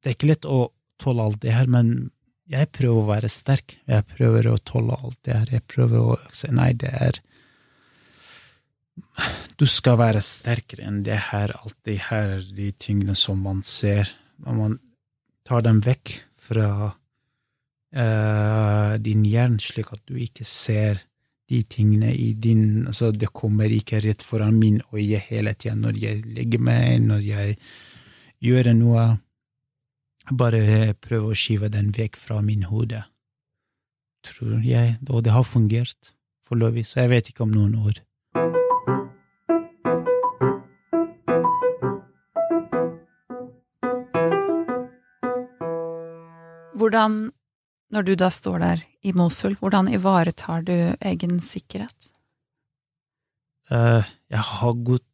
[0.00, 0.66] det er ikke lett å
[1.00, 2.10] tåle alt det her, men
[2.52, 3.78] jeg prøver å være sterk.
[3.88, 5.52] Jeg prøver å tåle alt det her.
[5.56, 7.20] Jeg prøver å si nei, det er
[9.56, 14.10] Du skal være sterkere enn det her, alt det her, de tingene som man ser.
[14.44, 14.76] Når man
[15.48, 21.04] tar dem vekk fra uh, din hjerne, slik at du ikke ser
[21.50, 25.98] de tingene i din Altså, det kommer ikke rett foran min øye hele tida når
[26.00, 27.56] jeg legger meg, når jeg
[28.42, 29.04] gjør noe,
[30.30, 33.02] bare prøve å skyve den vekk fra min hode.
[34.22, 36.14] Tror jeg, og det har fungert
[36.46, 38.02] foreløpig, så jeg vet ikke om noen år.
[46.92, 47.30] Hvordan,
[47.88, 52.10] når du da står der i Mosul, hvordan ivaretar du egen sikkerhet?
[53.72, 55.06] Uh, jeg har godt,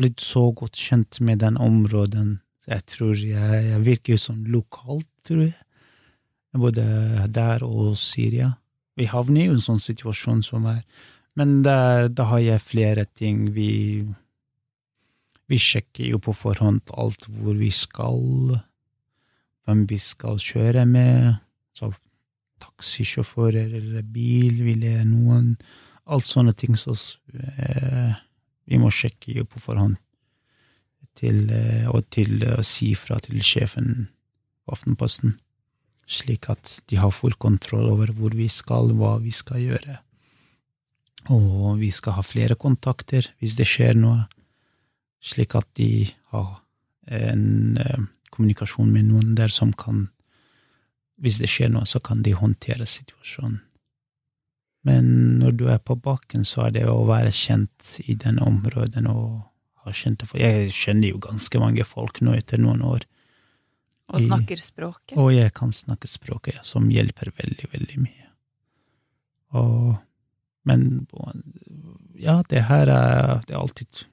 [0.00, 5.42] blitt så godt kjent med den områden, jeg tror jeg, jeg virker som lokalt, tror
[5.50, 5.58] jeg.
[6.56, 6.86] Både
[7.36, 8.54] der og Syria.
[8.96, 10.80] Vi havner i en sånn situasjon som er
[11.36, 13.52] Men der, da har jeg flere ting.
[13.52, 14.00] Vi,
[15.46, 18.56] vi sjekker jo på forhånd alt hvor vi skal,
[19.68, 21.36] hvem vi skal kjøre med,
[21.76, 21.92] så
[22.64, 25.54] taxisjåfører eller bil, vil jeg noen
[26.08, 26.94] Alt sånne ting så
[27.36, 28.14] eh,
[28.64, 29.98] vi må sjekke på forhånd
[31.20, 34.06] til, eh, og til å si fra til sjefen
[34.64, 35.34] på Aftenposten,
[36.08, 39.98] slik at de har full kontroll over hvor vi skal, hva vi skal gjøre.
[41.36, 44.24] Og vi skal ha flere kontakter hvis det skjer noe,
[45.20, 46.54] slik at de har
[47.12, 50.08] en eh, kommunikasjon med noen der som kan
[51.18, 53.58] Hvis det skjer noe, så kan de håndtere situasjonen.
[54.86, 59.02] Men når du er på bakken, så er det å være kjent i den området
[59.10, 59.40] og
[59.82, 63.02] ha kjente folk Jeg kjenner jo ganske mange folk nå etter noen år,
[64.14, 65.16] Og snakker språket?
[65.18, 68.28] og jeg kan snakke språket, ja, som hjelper veldig, veldig mye.
[69.58, 69.96] Og
[70.68, 71.06] Men
[72.14, 74.04] ja, det her er Det alltid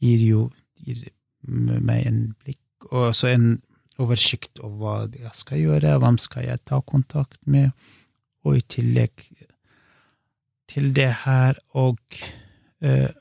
[0.00, 1.10] gir jo gir
[1.44, 2.58] meg en blikk,
[2.90, 3.48] og så en
[4.00, 7.70] oversikt over hva jeg skal gjøre, hvem skal jeg ta kontakt med,
[8.44, 9.28] og i tillegg
[10.68, 12.00] til det her og
[12.84, 13.12] eh,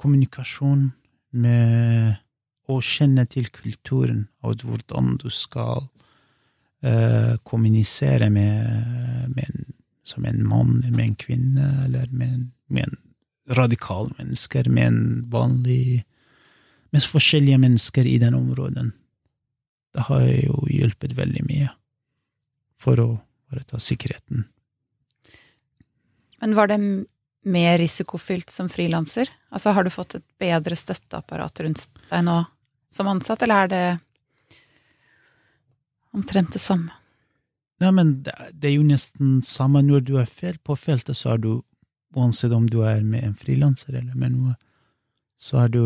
[0.00, 0.88] kommunikasjon
[1.44, 2.18] med
[2.68, 5.86] å kjenne til kulturen og hvordan du skal
[6.84, 9.70] eh, kommunisere med, med en,
[10.04, 12.98] som en mann, med en kvinne, eller med med en
[13.56, 16.04] radikal mennesker, med en vanlig
[16.94, 18.92] Med forskjellige mennesker i den områden.
[19.94, 21.72] Det har jo hjulpet veldig mye
[22.78, 23.08] for å
[23.50, 24.44] bare ta sikkerheten.
[26.42, 26.78] Men var det
[27.44, 29.30] mer risikofylt som frilanser?
[29.50, 32.40] Altså, har du fått et bedre støtteapparat rundt deg nå
[32.92, 33.86] som ansatt, eller er det
[36.14, 36.94] omtrent det samme?
[37.82, 38.34] Nei, men det,
[38.68, 41.54] er jo nesten samme når du er fel på feltet, så er du
[42.14, 44.52] Uansett om du er med en frilanser eller med noe,
[45.34, 45.80] så er du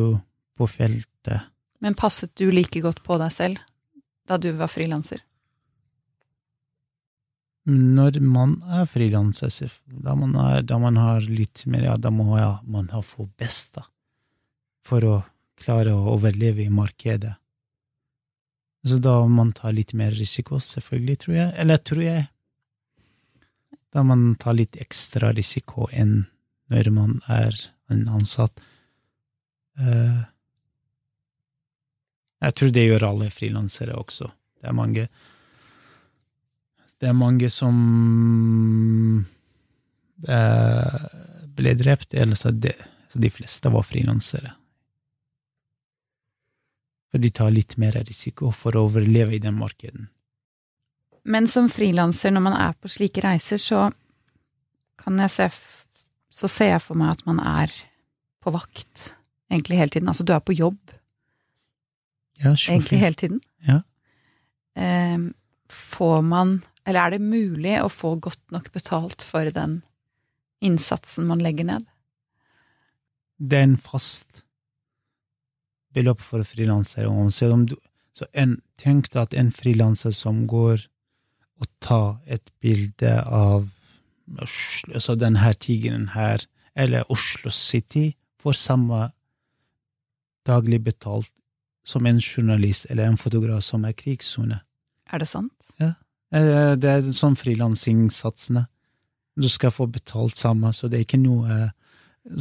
[0.59, 1.49] på feltet.
[1.79, 3.63] Men passet du like godt på deg selv
[4.29, 5.23] da du var frilanser?
[7.69, 10.33] Når man er frilanser, da, man
[10.65, 13.85] da man har litt mer, ja, da må ja, man ha få best, da,
[14.89, 15.17] for å
[15.61, 17.35] klare å overleve i markedet.
[18.89, 21.53] Så da man tar litt mer risiko, selvfølgelig, tror jeg.
[21.61, 22.25] Eller tror jeg.
[23.93, 26.23] Da man tar litt ekstra risiko enn
[26.73, 27.53] når man er
[27.93, 28.63] en ansatt.
[29.81, 30.21] Eh,
[32.39, 34.31] jeg tror det gjør alle frilansere også.
[34.59, 35.09] Det er mange
[36.99, 37.77] Det er mange som
[40.27, 41.03] eh,
[41.55, 42.73] ble drept, eller så de,
[43.13, 44.51] så de fleste var frilansere.
[47.09, 50.09] For de tar litt mer risiko for å overleve i den markedet.
[51.23, 53.89] Men som frilanser, når man er på slike reiser, så
[54.99, 55.51] kan jeg se
[56.39, 57.73] Så ser jeg for meg at man er
[58.39, 59.17] på vakt
[59.51, 60.09] egentlig hele tiden.
[60.09, 60.93] Altså du er på jobb
[62.39, 63.41] Ja, egentlig hele tiden.
[63.67, 63.83] Ja.
[64.79, 65.19] Eh,
[65.69, 69.83] får man Eller er det mulig å få godt nok betalt for den
[70.65, 71.85] innsatsen man legger ned?
[73.39, 74.43] det er en fast
[75.95, 77.09] beløp for frilansere.
[77.31, 80.83] Så en, tenk deg at en frilanser som går
[81.59, 83.69] og tar et bilde av
[84.43, 86.43] Oslo, altså denne tigeren her,
[86.77, 88.13] eller Oslo City,
[88.43, 89.07] får samme
[90.47, 91.33] daglig betalt
[91.89, 94.61] som en journalist eller en fotograf som er krigssone.
[95.09, 95.71] Er det sant?
[95.81, 95.95] Ja.
[96.29, 98.67] Det er sånn frilansingssatsene.
[99.39, 101.71] Du skal få betalt samme, så det er ikke noe eh,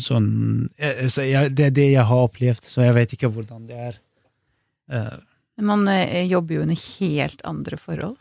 [0.02, 0.28] sånn
[0.76, 1.06] eh,
[1.54, 4.00] Det er det jeg har opplevd, så jeg vet ikke hvordan det er.
[4.92, 5.14] Eh,
[5.62, 8.18] Men man eh, jobber jo under helt andre forhold.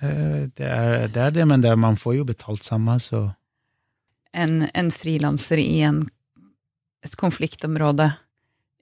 [0.00, 3.28] eh, Det er det, er det men det man får jo betalt samme, så
[4.34, 6.02] En, en frilanser i en,
[7.04, 8.06] et konfliktområde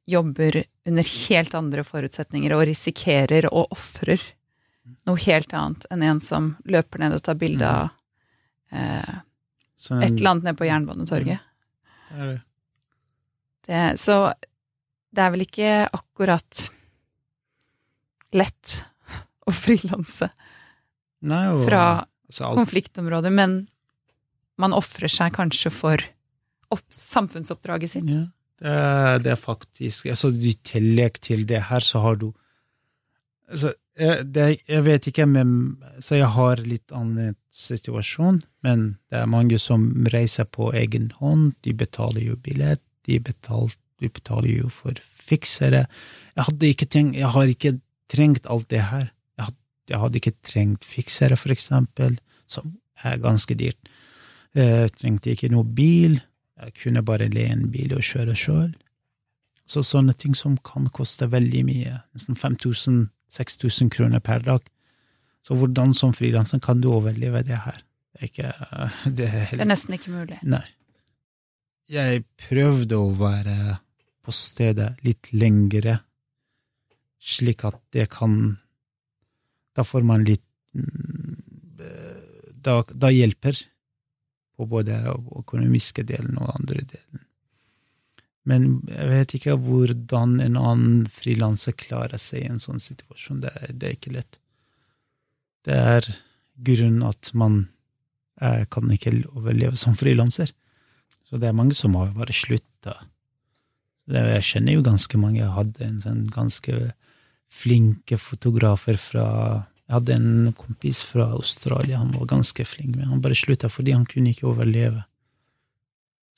[0.07, 4.22] jobber under helt andre forutsetninger og risikerer og ofrer
[5.07, 7.90] noe helt annet enn en som løper ned og tar bilde av
[8.74, 9.16] eh,
[10.01, 11.46] et eller annet nede på Jernbanetorget.
[12.11, 12.38] Det er det.
[13.66, 14.16] Det, så
[15.14, 16.64] det er vel ikke akkurat
[18.36, 18.76] lett
[19.48, 20.30] å frilanse
[21.20, 23.61] fra altså, alt, konfliktområder, men
[24.61, 26.03] man ofrer seg kanskje for
[26.70, 28.11] opp, samfunnsoppdraget sitt.
[28.11, 28.26] ja,
[28.61, 32.31] det, er, faktisk altså, I tillegg til det her, så har du
[33.49, 35.53] altså, jeg, det, jeg vet ikke, men
[36.01, 41.53] så jeg har litt annen situasjon, men det er mange som reiser på egen hånd.
[41.67, 45.85] De betaler jo billett, de, betaler, de betaler jo for fiksere.
[46.37, 46.47] Jeg
[46.89, 47.75] tenkt, jeg har ikke
[48.11, 49.11] trengt alt det her.
[49.37, 52.19] Jeg hadde, jeg hadde ikke trengt fiksere, for eksempel,
[52.51, 53.93] som er ganske dyrt.
[54.57, 56.19] Jeg trengte ikke noe bil,
[56.61, 58.73] jeg kunne bare leie en bil og kjøre sjøl.
[59.71, 64.67] Så sånne ting som kan koste veldig mye, nesten 5000-6000 kroner per dag.
[65.47, 67.81] Så hvordan som frilanser kan du overleve det her?
[68.11, 68.51] Det er ikke
[69.17, 70.41] Det er Det er nesten ikke mulig.
[70.43, 70.65] Nei.
[71.91, 73.79] Jeg prøvde å være
[74.21, 75.97] på stedet litt lengre,
[77.21, 78.59] slik at det kan
[79.77, 81.37] Da får man litt mm,
[82.61, 83.59] Da, da hjelper
[84.61, 85.01] på både
[85.41, 87.25] økonomiske delen og andre delen.
[88.49, 93.43] Men jeg vet ikke hvordan en annen frilanser klarer seg i en sånn situasjon.
[93.45, 94.39] Det, er- det er ikke lett.
[95.69, 96.09] Det er
[96.65, 97.59] grunnen at man
[98.41, 100.53] eh, kan ikke overleve som frilanser.
[101.29, 102.97] Så det er mange som har bare slutta.
[104.11, 105.43] Jeg kjenner jo ganske mange.
[105.45, 106.79] Jeg hadde en sånn ganske
[107.51, 109.27] flinke fotografer fra
[109.91, 113.91] Jeg hadde en kompis fra Australia, han var ganske flink, men han bare slutta fordi
[113.97, 115.01] han kunne ikke overleve.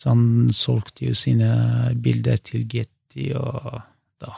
[0.00, 1.50] Så han solgte jo sine
[2.00, 3.82] bilder til Getty, og
[4.24, 4.32] da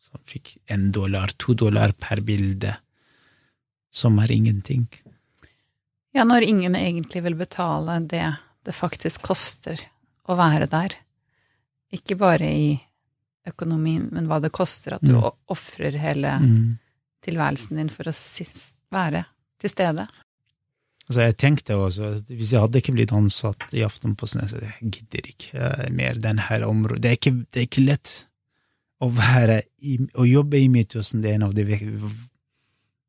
[0.00, 2.72] så han fikk én dollar, to dollar per bilde,
[3.92, 4.86] som er ingenting.
[6.16, 8.24] Ja, når ingen egentlig vil betale det
[8.64, 9.76] det faktisk koster
[10.24, 10.94] å være der.
[11.92, 12.70] Ikke bare i
[13.46, 15.30] økonomien, men hva det koster at du Mm.
[15.52, 16.78] ofrer hele Mm.
[17.24, 18.14] Tilværelsen din for å
[18.94, 19.24] være
[19.60, 20.06] til stede.
[21.04, 25.26] Altså, jeg tenkte også, hvis jeg hadde ikke blitt ansatt i Aftenposten, så jeg gidder
[25.34, 27.02] ikke mer denne området.
[27.02, 28.14] Det er ikke, det er ikke lett
[29.04, 31.20] å være i, å jobbe i Midtøsten.
[31.20, 31.66] Det er en av de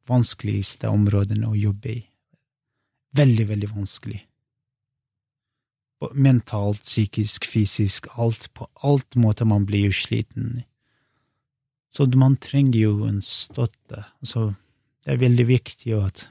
[0.10, 2.02] vanskeligste områdene å jobbe i.
[3.16, 4.22] Veldig, veldig vanskelig.
[6.20, 8.50] Mentalt, psykisk, fysisk, alt.
[8.54, 10.66] På alt måte man blir jo sliten.
[11.96, 14.04] Så man trenger jo en støtte.
[14.20, 14.50] Altså,
[15.06, 16.26] det er veldig viktig at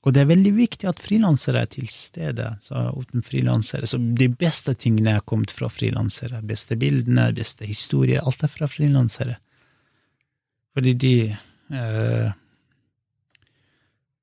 [0.00, 2.46] og det er veldig viktig at frilansere er til stede.
[2.64, 6.40] Så uten frilansere Så de beste tingene er kommet fra frilansere.
[6.40, 8.22] Beste bildene, beste historier.
[8.24, 9.36] Alt er fra frilansere.
[10.72, 12.32] Fordi de eh,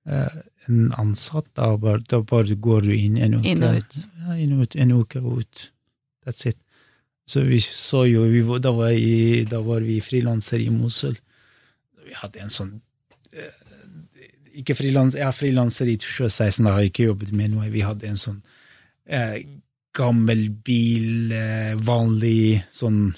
[0.08, 0.38] eh,
[0.68, 3.52] En ansatt, da bare, da bare går du inn en uke.
[3.54, 4.00] Inn og ut.
[4.20, 4.76] Ja, inn og ut.
[4.76, 5.62] En uke og ut.
[6.26, 6.58] That's it.
[7.28, 11.18] Så vi så jo vi, da, var i, da var vi frilansere i Mosul.
[12.08, 12.78] Vi hadde en sånn
[14.58, 17.70] ikke frilans, jeg er frilanser i 2016, da har jeg ikke jobbet med noe.
[17.70, 18.40] Vi hadde en sånn
[19.06, 19.44] eh,
[19.98, 23.12] gammel bil, eh, vanlig sånn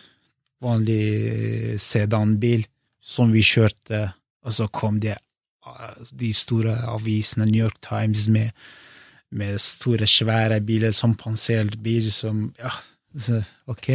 [0.64, 2.66] vanlig eh, sedanbil,
[3.00, 4.10] som vi kjørte,
[4.44, 8.52] og så kom det eh, de store avisene, New York Times, med,
[9.32, 12.74] med store, svære biler, som pansert bil, som Ja,
[13.18, 13.90] så, ok.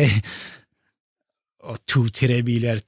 [1.70, 2.82] Og to-tre biler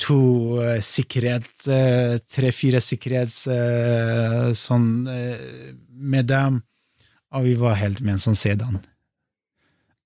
[0.00, 0.20] to
[0.60, 6.62] uh, sikkerhet, uh, tre-fire sikkerhets uh, sånn med dem,
[7.36, 8.80] og vi var helt med en sånn sedan.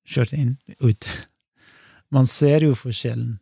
[0.04, 1.08] Kjørte inn, ut.
[2.12, 3.38] Man ser jo forskjellen.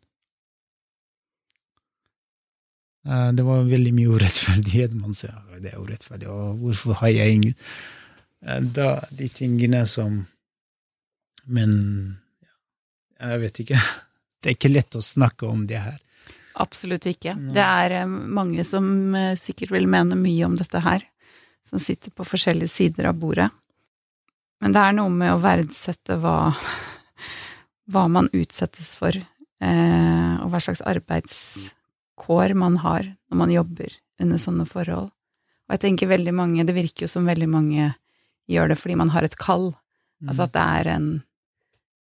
[3.02, 4.92] Det var veldig mye urettferdighet.
[4.94, 7.56] Man sier det er urettferdig, og hvorfor har jeg ingen
[8.76, 10.20] da, De tingene som
[11.44, 11.72] Men
[13.22, 13.82] jeg vet ikke.
[14.42, 15.98] Det er ikke lett å snakke om det her.
[16.58, 17.36] Absolutt ikke.
[17.54, 21.04] Det er eh, mange som eh, sikkert vil mene mye om dette her,
[21.70, 23.46] som sitter på forskjellige sider av bordet.
[24.58, 26.50] Men det er noe med å verdsette hva,
[27.94, 34.42] hva man utsettes for, eh, og hva slags arbeidskår man har når man jobber under
[34.42, 35.14] sånne forhold.
[35.70, 37.92] Og jeg tenker veldig mange, det virker jo som veldig mange
[38.50, 39.70] gjør det fordi man har et kall.
[40.26, 41.12] Altså at det er en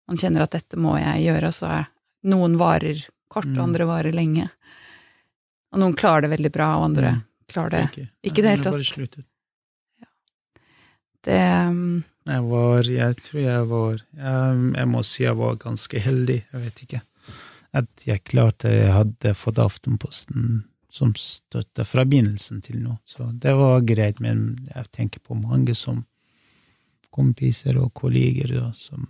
[0.08, 1.86] Man kjenner at dette må jeg gjøre, og så er
[2.30, 3.64] noen varer kort, og Mm.
[3.64, 4.50] andre varer lenge.
[5.74, 8.86] Og noen klarer det veldig bra, og andre klarer det Ikke, ikke det hele tatt.
[8.86, 9.26] sluttet.
[11.24, 11.40] Det
[11.70, 16.44] um, Jeg var Jeg tror jeg var jeg, jeg må si jeg var ganske heldig,
[16.52, 17.02] jeg vet ikke.
[17.74, 23.00] At jeg klarte Jeg hadde fått Aftenposten som støtte fra begynnelsen til nå.
[23.04, 26.04] Så det var greit, men jeg tenker på mange som
[27.10, 29.08] kompiser og kolleger da, som,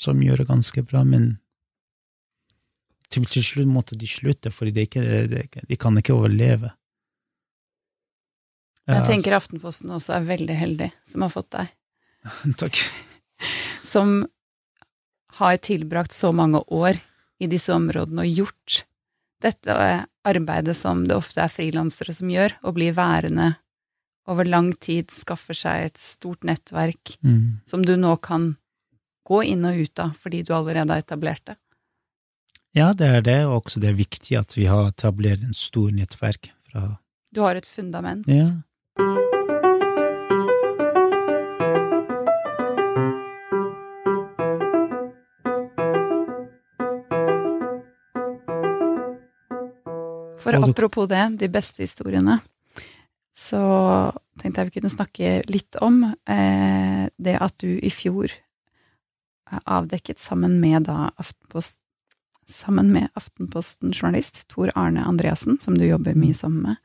[0.00, 1.34] som gjør det ganske bra, men
[3.10, 6.72] til, til slutt måtte de slutte, for de, de, de kan ikke overleve.
[8.90, 11.74] Jeg tenker Aftenposten også er veldig heldig som har fått deg.
[12.60, 12.80] Takk.
[13.90, 14.26] Som
[15.40, 16.98] har tilbrakt så mange år
[17.40, 18.82] i disse områdene og gjort
[19.40, 19.72] dette
[20.28, 23.54] arbeidet som det ofte er frilansere som gjør, å bli værende
[24.28, 27.64] over lang tid, skaffer seg et stort nettverk Mm.
[27.64, 28.56] som du nå kan
[29.26, 31.56] gå inn og ut av fordi du allerede har etablert det.
[32.76, 35.90] Ja, det er det, og også det er viktig at vi har etablert en stor
[35.90, 36.96] nettverk fra
[37.34, 38.26] Du har et fundament.
[38.30, 38.62] Ja.
[50.40, 52.38] For apropos det, de beste historiene,
[53.36, 53.60] så
[54.40, 58.32] tenkte jeg vi kunne snakke litt om eh, det at du i fjor
[59.64, 61.78] avdekket sammen med da Aftenpost,
[62.50, 66.76] sammen med Aftenposten-journalist Tor Arne Andreassen, som du jobber mye sammen med,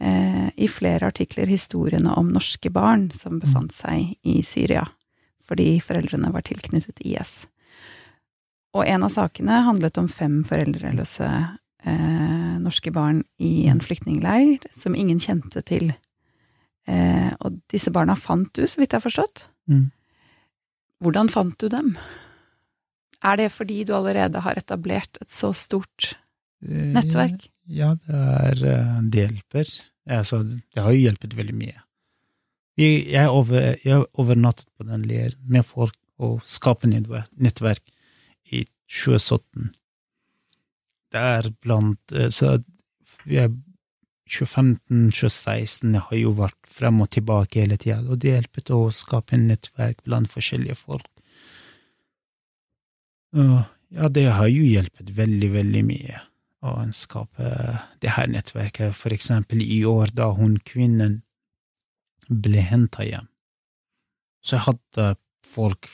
[0.00, 4.86] eh, i flere artikler historiene om norske barn som befant seg i Syria
[5.46, 7.46] fordi foreldrene var tilknyttet IS.
[8.76, 11.28] Og en av sakene handlet om fem foreldreløse
[11.86, 15.92] eh, norske barn i en flyktningleir som ingen kjente til.
[16.86, 19.46] Eh, og disse barna fant du, så vidt jeg har forstått.
[19.70, 19.86] Mm.
[21.04, 21.96] Hvordan fant du dem?
[23.24, 26.14] Er det fordi du allerede har etablert et så stort
[26.64, 27.48] Eh, nettverk?
[27.66, 29.72] Ja, det er eh, det hjelper.
[30.18, 31.82] Altså, det har jo hjulpet veldig mye.
[32.76, 37.82] Jeg, over, jeg overnattet på den leiren med folk og skape nettverk,
[38.52, 39.72] i 2017.
[41.12, 42.58] Det er blant eh, Så
[43.26, 43.50] jeg
[44.26, 48.94] 2015-2016 jeg har jo vært frem og tilbake hele tida, og det hjelper til å
[48.94, 51.06] skape en nettverk blant forskjellige folk.
[53.36, 53.60] Og
[53.94, 56.24] ja, det har jo hjulpet veldig, veldig mye
[56.66, 57.52] å skape
[58.02, 58.96] det her nettverket.
[58.98, 61.20] For eksempel i år, da hun kvinnen
[62.26, 63.28] ble henta hjem,
[64.42, 65.06] så jeg hadde
[65.46, 65.88] folk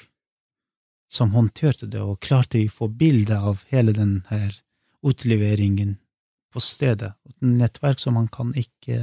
[1.12, 4.56] som håndterte det, og klarte å få bilde av hele den her
[5.04, 5.98] utleveringen
[6.52, 7.12] på stedet.
[7.28, 8.98] Et nettverk som man kan ikke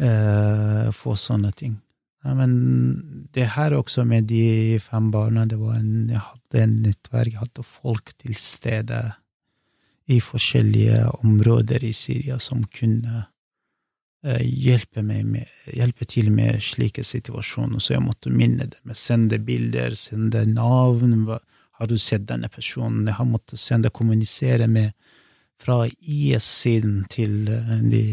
[0.00, 1.78] eh, få sånne ting.
[2.24, 2.52] Ja, men
[3.32, 7.40] det her også med de fem barna, det var en, jeg hadde en nettverk, jeg
[7.46, 9.00] hadde folk til stede
[10.10, 13.22] i forskjellige områder i Syria som kunne
[14.26, 15.38] eh, hjelpe, med,
[15.72, 21.24] hjelpe, til med slike situasjoner, så jeg måtte minne dem, sende bilder, sende navn,
[21.80, 24.92] har du sett denne personen, jeg har måttet sende, kommunisere med
[25.60, 28.04] fra IS-siden til eh, de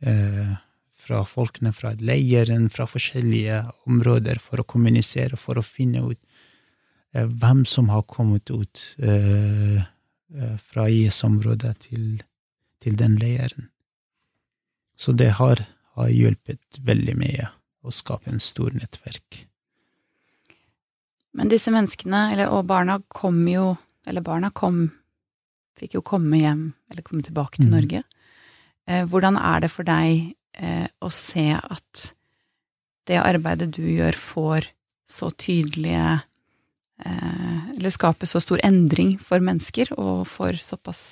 [0.00, 0.52] eh,
[1.02, 3.56] Fra folkene fra leiren, fra forskjellige
[3.90, 6.20] områder, for å kommunisere, for å finne ut
[7.10, 12.22] eh, hvem som har kommet ut eh, eh fra IS-området til,
[12.80, 13.66] til, den leiren.
[14.96, 15.64] Så det har,
[15.98, 17.50] har hjulpet veldig mye
[17.82, 19.42] å skape en stor nettverk.
[21.34, 24.88] Men disse menneskene, eller, og barna, kom jo Eller barna kom
[25.78, 27.74] fikk jo komme hjem, eller komme tilbake til mm.
[27.74, 28.02] Norge.
[28.88, 32.12] Eh, hvordan er det for deg eh, å se at
[33.10, 34.68] det arbeidet du gjør, får
[35.10, 36.20] så tydelige
[37.04, 41.02] eh, Eller skaper så stor endring for mennesker, og får såpass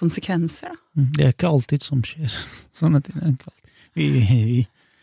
[0.00, 0.78] konsekvenser, da?
[0.96, 2.34] Mm, det er ikke alltid som skjer.
[2.80, 3.38] Sånne ting.
[3.94, 4.62] Vi, vi,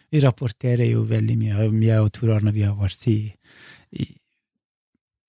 [0.09, 1.67] vi rapporterer jo veldig mye.
[1.85, 3.19] Jeg og Tor Arne vi har vært i,
[3.93, 4.07] i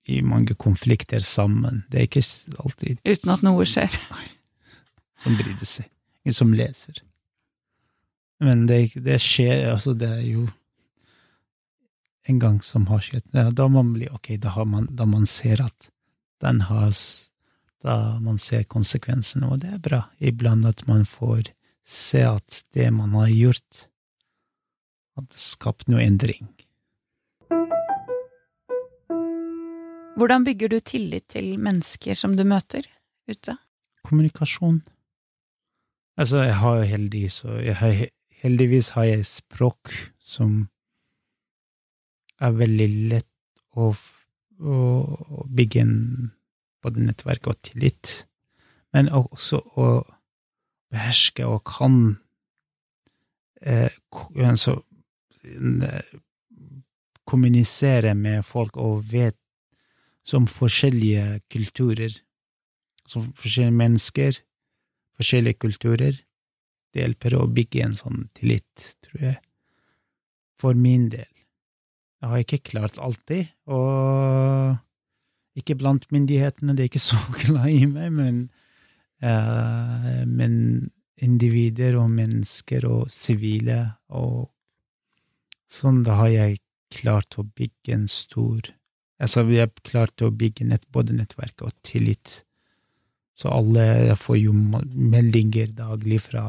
[0.08, 1.82] i mange konflikter sammen.
[1.92, 2.24] Det er ikke
[2.64, 3.92] alltid Uten at noe skjer.
[4.14, 4.24] Nei.
[5.24, 5.90] Som bryr seg.
[6.24, 7.02] Ingen som leser.
[8.44, 10.44] Men det, det, skjer, altså det er jo
[12.28, 13.24] en gang som har skjedd.
[13.32, 15.90] Da man blir ok, da, man, da man ser at
[16.44, 16.92] den har
[17.78, 20.00] Da man ser konsekvensene, og det er bra.
[20.18, 21.52] Iblant at man får
[21.86, 23.84] se at det man har gjort,
[25.14, 26.48] har skapt noe endring.
[30.18, 32.82] Hvordan bygger du tillit til mennesker som du møter
[33.30, 33.54] ute?
[34.02, 34.80] Kommunikasjon.
[36.18, 38.00] Altså, jeg har jo heldig, så har,
[38.42, 40.66] heldigvis har jeg språk som
[42.42, 43.30] er veldig lett
[43.78, 44.74] å, å,
[45.38, 45.96] å bygge en
[46.82, 48.24] både nettverk og tillit,
[48.90, 49.88] men også å
[50.90, 52.16] beherske og kan
[53.62, 53.92] eh,
[54.34, 54.80] altså,
[57.22, 59.38] kommunisere med folk og vet
[60.28, 62.12] som forskjellige kulturer,
[63.08, 64.40] som forskjellige mennesker,
[65.16, 66.18] forskjellige kulturer.
[66.92, 69.38] Det hjelper å bygge en sånn tillit, tror jeg.
[70.60, 71.28] For min del.
[72.18, 74.76] Jeg har ikke klart alltid, og
[75.58, 78.40] ikke blant myndighetene, det er ikke så glad i meg, men,
[79.24, 80.54] uh, men
[81.18, 83.80] individer og mennesker og sivile
[84.14, 84.48] og
[85.68, 86.60] sånn, da har jeg
[86.94, 88.70] klart å bygge en stor
[89.18, 92.42] Altså, vi har klart å bygge nett, både nettverk og tillit.
[93.38, 96.44] Så alle får jo meldinger daglig fra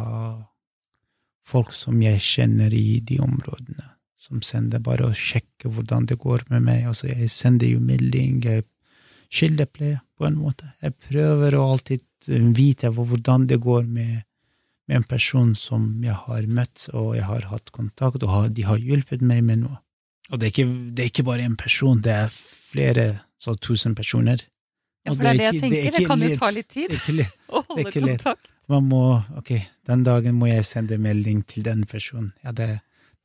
[1.50, 3.88] folk som jeg kjenner i de områdene,
[4.22, 6.86] som sender bare å sjekke hvordan det går med meg.
[6.92, 8.66] Altså, jeg sender jo melding, jeg
[9.30, 10.74] skylder på en måte.
[10.82, 12.06] Jeg prøver å alltid
[12.58, 14.26] vite hvordan det går med,
[14.90, 18.82] med, en person som jeg har møtt, og jeg har hatt kontakt, og de har
[18.82, 19.82] hjulpet meg med noe.
[20.30, 22.34] Og det er ikke, det er ikke bare en person, det er
[22.70, 23.10] flere
[23.42, 24.44] så tusen personer.
[25.08, 26.96] Ja, for det er det jeg tenker, det, kan jo ta litt tid
[27.56, 28.52] å holde kontakt.
[28.70, 29.04] Man må,
[29.40, 29.54] ok,
[29.90, 32.34] den dagen må jeg sende melding til den personen.
[32.46, 32.70] Ja, det,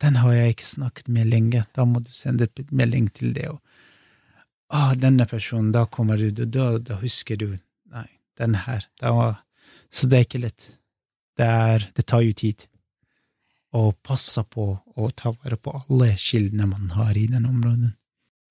[0.01, 3.51] den har jeg ikke snakket med lenge, da må du sende melding til det.
[3.53, 3.59] Og,
[4.73, 7.51] ah, denne personen, da kommer du, da, da husker du,
[7.93, 8.07] nei,
[8.41, 8.87] den her.
[9.03, 9.13] Da,
[9.93, 10.71] så det er ikke lett.
[11.37, 12.65] Det, er, det tar jo tid.
[13.75, 17.93] Og passe på å ta vare på alle kildene man har i den området.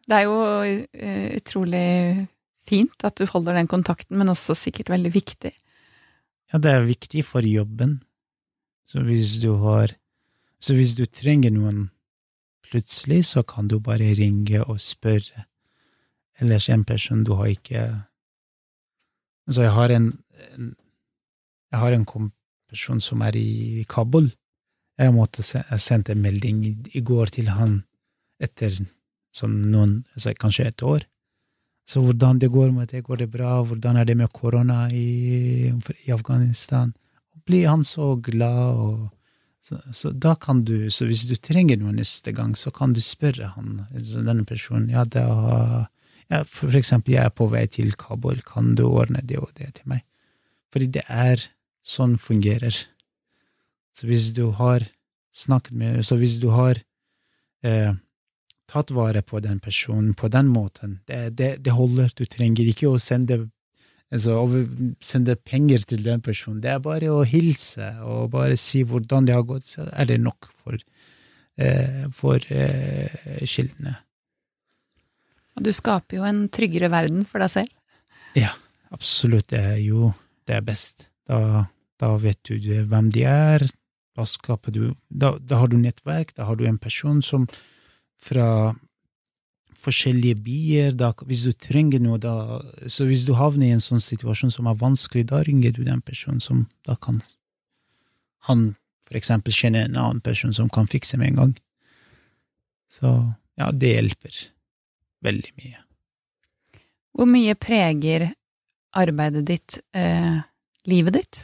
[0.03, 2.27] Det er jo uh, utrolig
[2.67, 5.53] fint at du holder den kontakten, men også sikkert veldig viktig.
[6.51, 8.01] Ja, det er viktig for jobben.
[8.85, 9.95] Så hvis du har
[10.63, 11.89] Så hvis du trenger noen
[12.63, 15.43] plutselig, så kan du bare ringe og spørre.
[16.39, 17.81] Ellers en person du har ikke
[19.47, 20.23] Altså, jeg har en,
[20.55, 20.75] en
[21.71, 22.05] Jeg har en
[22.69, 24.31] person som er i Kabul.
[24.97, 25.43] Jeg måtte
[26.11, 27.83] en melding i går til han
[28.39, 28.85] etter
[29.33, 31.07] Sånn noen, altså kanskje et år.
[31.89, 35.73] Så hvordan det går med det, går det bra, hvordan er det med korona i,
[36.05, 36.93] i Afghanistan?
[37.43, 39.09] Blir han så glad, og
[39.63, 43.01] så, så, da kan du, så hvis du trenger noe neste gang, så kan du
[43.03, 45.25] spørre han, altså denne personen, ja, da,
[46.31, 49.73] ja, for eksempel, jeg er på vei til Kabul, kan du ordne det og det
[49.79, 50.05] til meg?
[50.73, 51.43] Fordi det er
[51.83, 52.75] sånn fungerer.
[53.93, 54.87] Så hvis du har
[55.35, 56.79] snakket med, så hvis du har
[57.63, 57.93] eh,
[58.73, 60.99] tatt vare på den personen på den måten.
[61.07, 62.13] Det, det, det holder.
[62.17, 63.43] Du trenger ikke å sende,
[64.13, 64.39] altså,
[65.03, 66.61] sende, penger til den personen.
[66.63, 70.19] Det er bare å hilse og bare si hvordan det har gått, så er det
[70.23, 70.79] nok for,
[71.61, 73.99] eh, for eh, kildene.
[75.53, 77.73] Og du skaper jo en tryggere verden for deg selv.
[78.33, 78.49] Ja,
[78.95, 79.51] absolutt.
[79.53, 80.13] Det er jo
[80.49, 81.07] det er best.
[81.29, 81.67] Da,
[82.01, 83.67] da vet du hvem de er.
[84.17, 87.47] Da skaper du da, da har du nettverk, da har du en person som
[88.23, 88.47] fra
[89.83, 90.95] forskjellige byer.
[90.99, 94.69] Da, hvis du trenger noe, da Så hvis du havner i en sånn situasjon som
[94.69, 97.21] er vanskelig, da ringer du den personen som da kan
[98.47, 101.53] Han for eksempel kjenner en annen person som kan fikse med en gang.
[102.91, 103.09] Så
[103.59, 104.39] ja, det hjelper
[105.23, 105.79] veldig mye.
[107.13, 108.31] Hvor mye preger
[108.97, 110.39] arbeidet ditt eh,
[110.89, 111.41] livet ditt?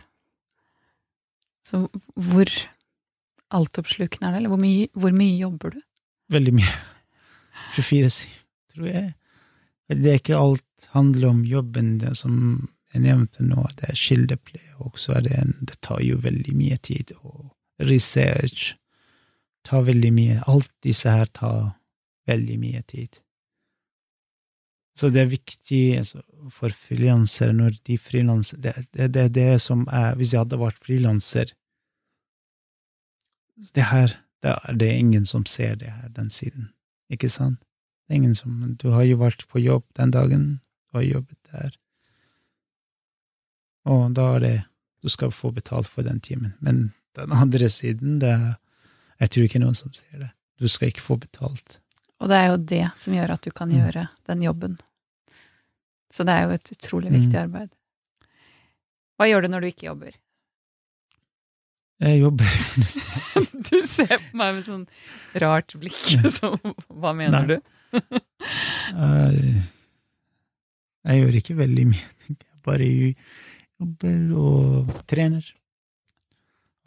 [1.65, 2.49] Så hvor
[3.53, 5.81] altoppslukende er det, eller hvor mye, hvor mye jobber du?
[6.33, 6.73] Veldig mye.
[7.75, 8.27] 24-7,
[8.73, 9.13] tror jeg.
[9.89, 12.35] Det er ikke alt handler om jobben, det som
[12.93, 16.55] jeg nevnte nå, det er kildepleie, og så er det en Det tar jo veldig
[16.57, 17.51] mye tid, og
[17.85, 18.75] research
[19.63, 21.75] tar veldig mye Alt disse her tar
[22.27, 23.19] veldig mye tid.
[24.97, 29.85] Så det er viktig altså, for frilansere når de frilanser det, det, det, det som
[29.87, 31.53] er Hvis jeg hadde vært frilanser
[33.75, 36.69] Det her da er det ingen som ser det her, den siden.
[37.09, 37.59] Ikke sant?
[38.07, 40.45] Det er ingen som Du har jo vært på jobb den dagen,
[40.89, 41.75] du har jobbet der,
[43.89, 44.57] og da er det
[44.99, 46.53] Du skal få betalt for den timen.
[46.59, 48.57] Men den andre siden, det er
[49.19, 50.29] Jeg tror ikke noen som ser det.
[50.59, 51.79] Du skal ikke få betalt.
[52.19, 53.75] Og det er jo det som gjør at du kan mm.
[53.75, 54.77] gjøre den jobben.
[56.11, 57.41] Så det er jo et utrolig viktig mm.
[57.43, 57.69] arbeid.
[59.19, 60.15] Hva gjør du når du ikke jobber?
[61.99, 62.47] Jeg jobber
[63.69, 64.85] Du ser på meg med sånn
[65.43, 65.99] rart blikk.
[66.37, 66.53] Så,
[66.87, 67.57] hva mener Nei.
[67.57, 67.57] du?
[68.93, 69.63] jeg,
[71.09, 72.11] jeg gjør ikke veldig mye.
[72.29, 75.43] Jeg bare jobber og trener.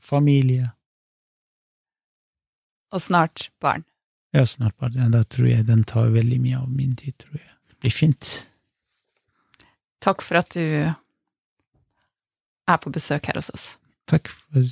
[0.02, 0.70] Familie.
[2.92, 3.84] Og snart barn.
[4.32, 4.96] Ja, snart barn.
[4.96, 7.52] Ja, da tror jeg den tar veldig mye av min tid, tror jeg.
[7.68, 8.32] Det blir fint.
[10.02, 10.64] Takk for at du
[12.72, 13.66] er på besøk her hos oss.
[14.10, 14.66] Takk for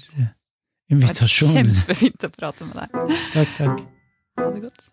[0.91, 1.55] invitasjonen.
[1.55, 3.17] Det var kjempefint å prate med deg.
[3.35, 3.85] Takk, takk.
[4.41, 4.91] Ha det godt.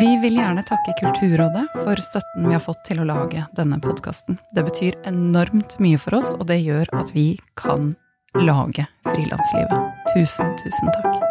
[0.00, 4.36] Vi vil gjerne takke Kulturrådet for støtten vi har fått til å lage denne podkasten.
[4.52, 7.94] Det betyr enormt mye for oss, og det gjør at vi kan
[8.36, 10.04] lage Frilanslivet.
[10.12, 11.25] Tusen, tusen takk.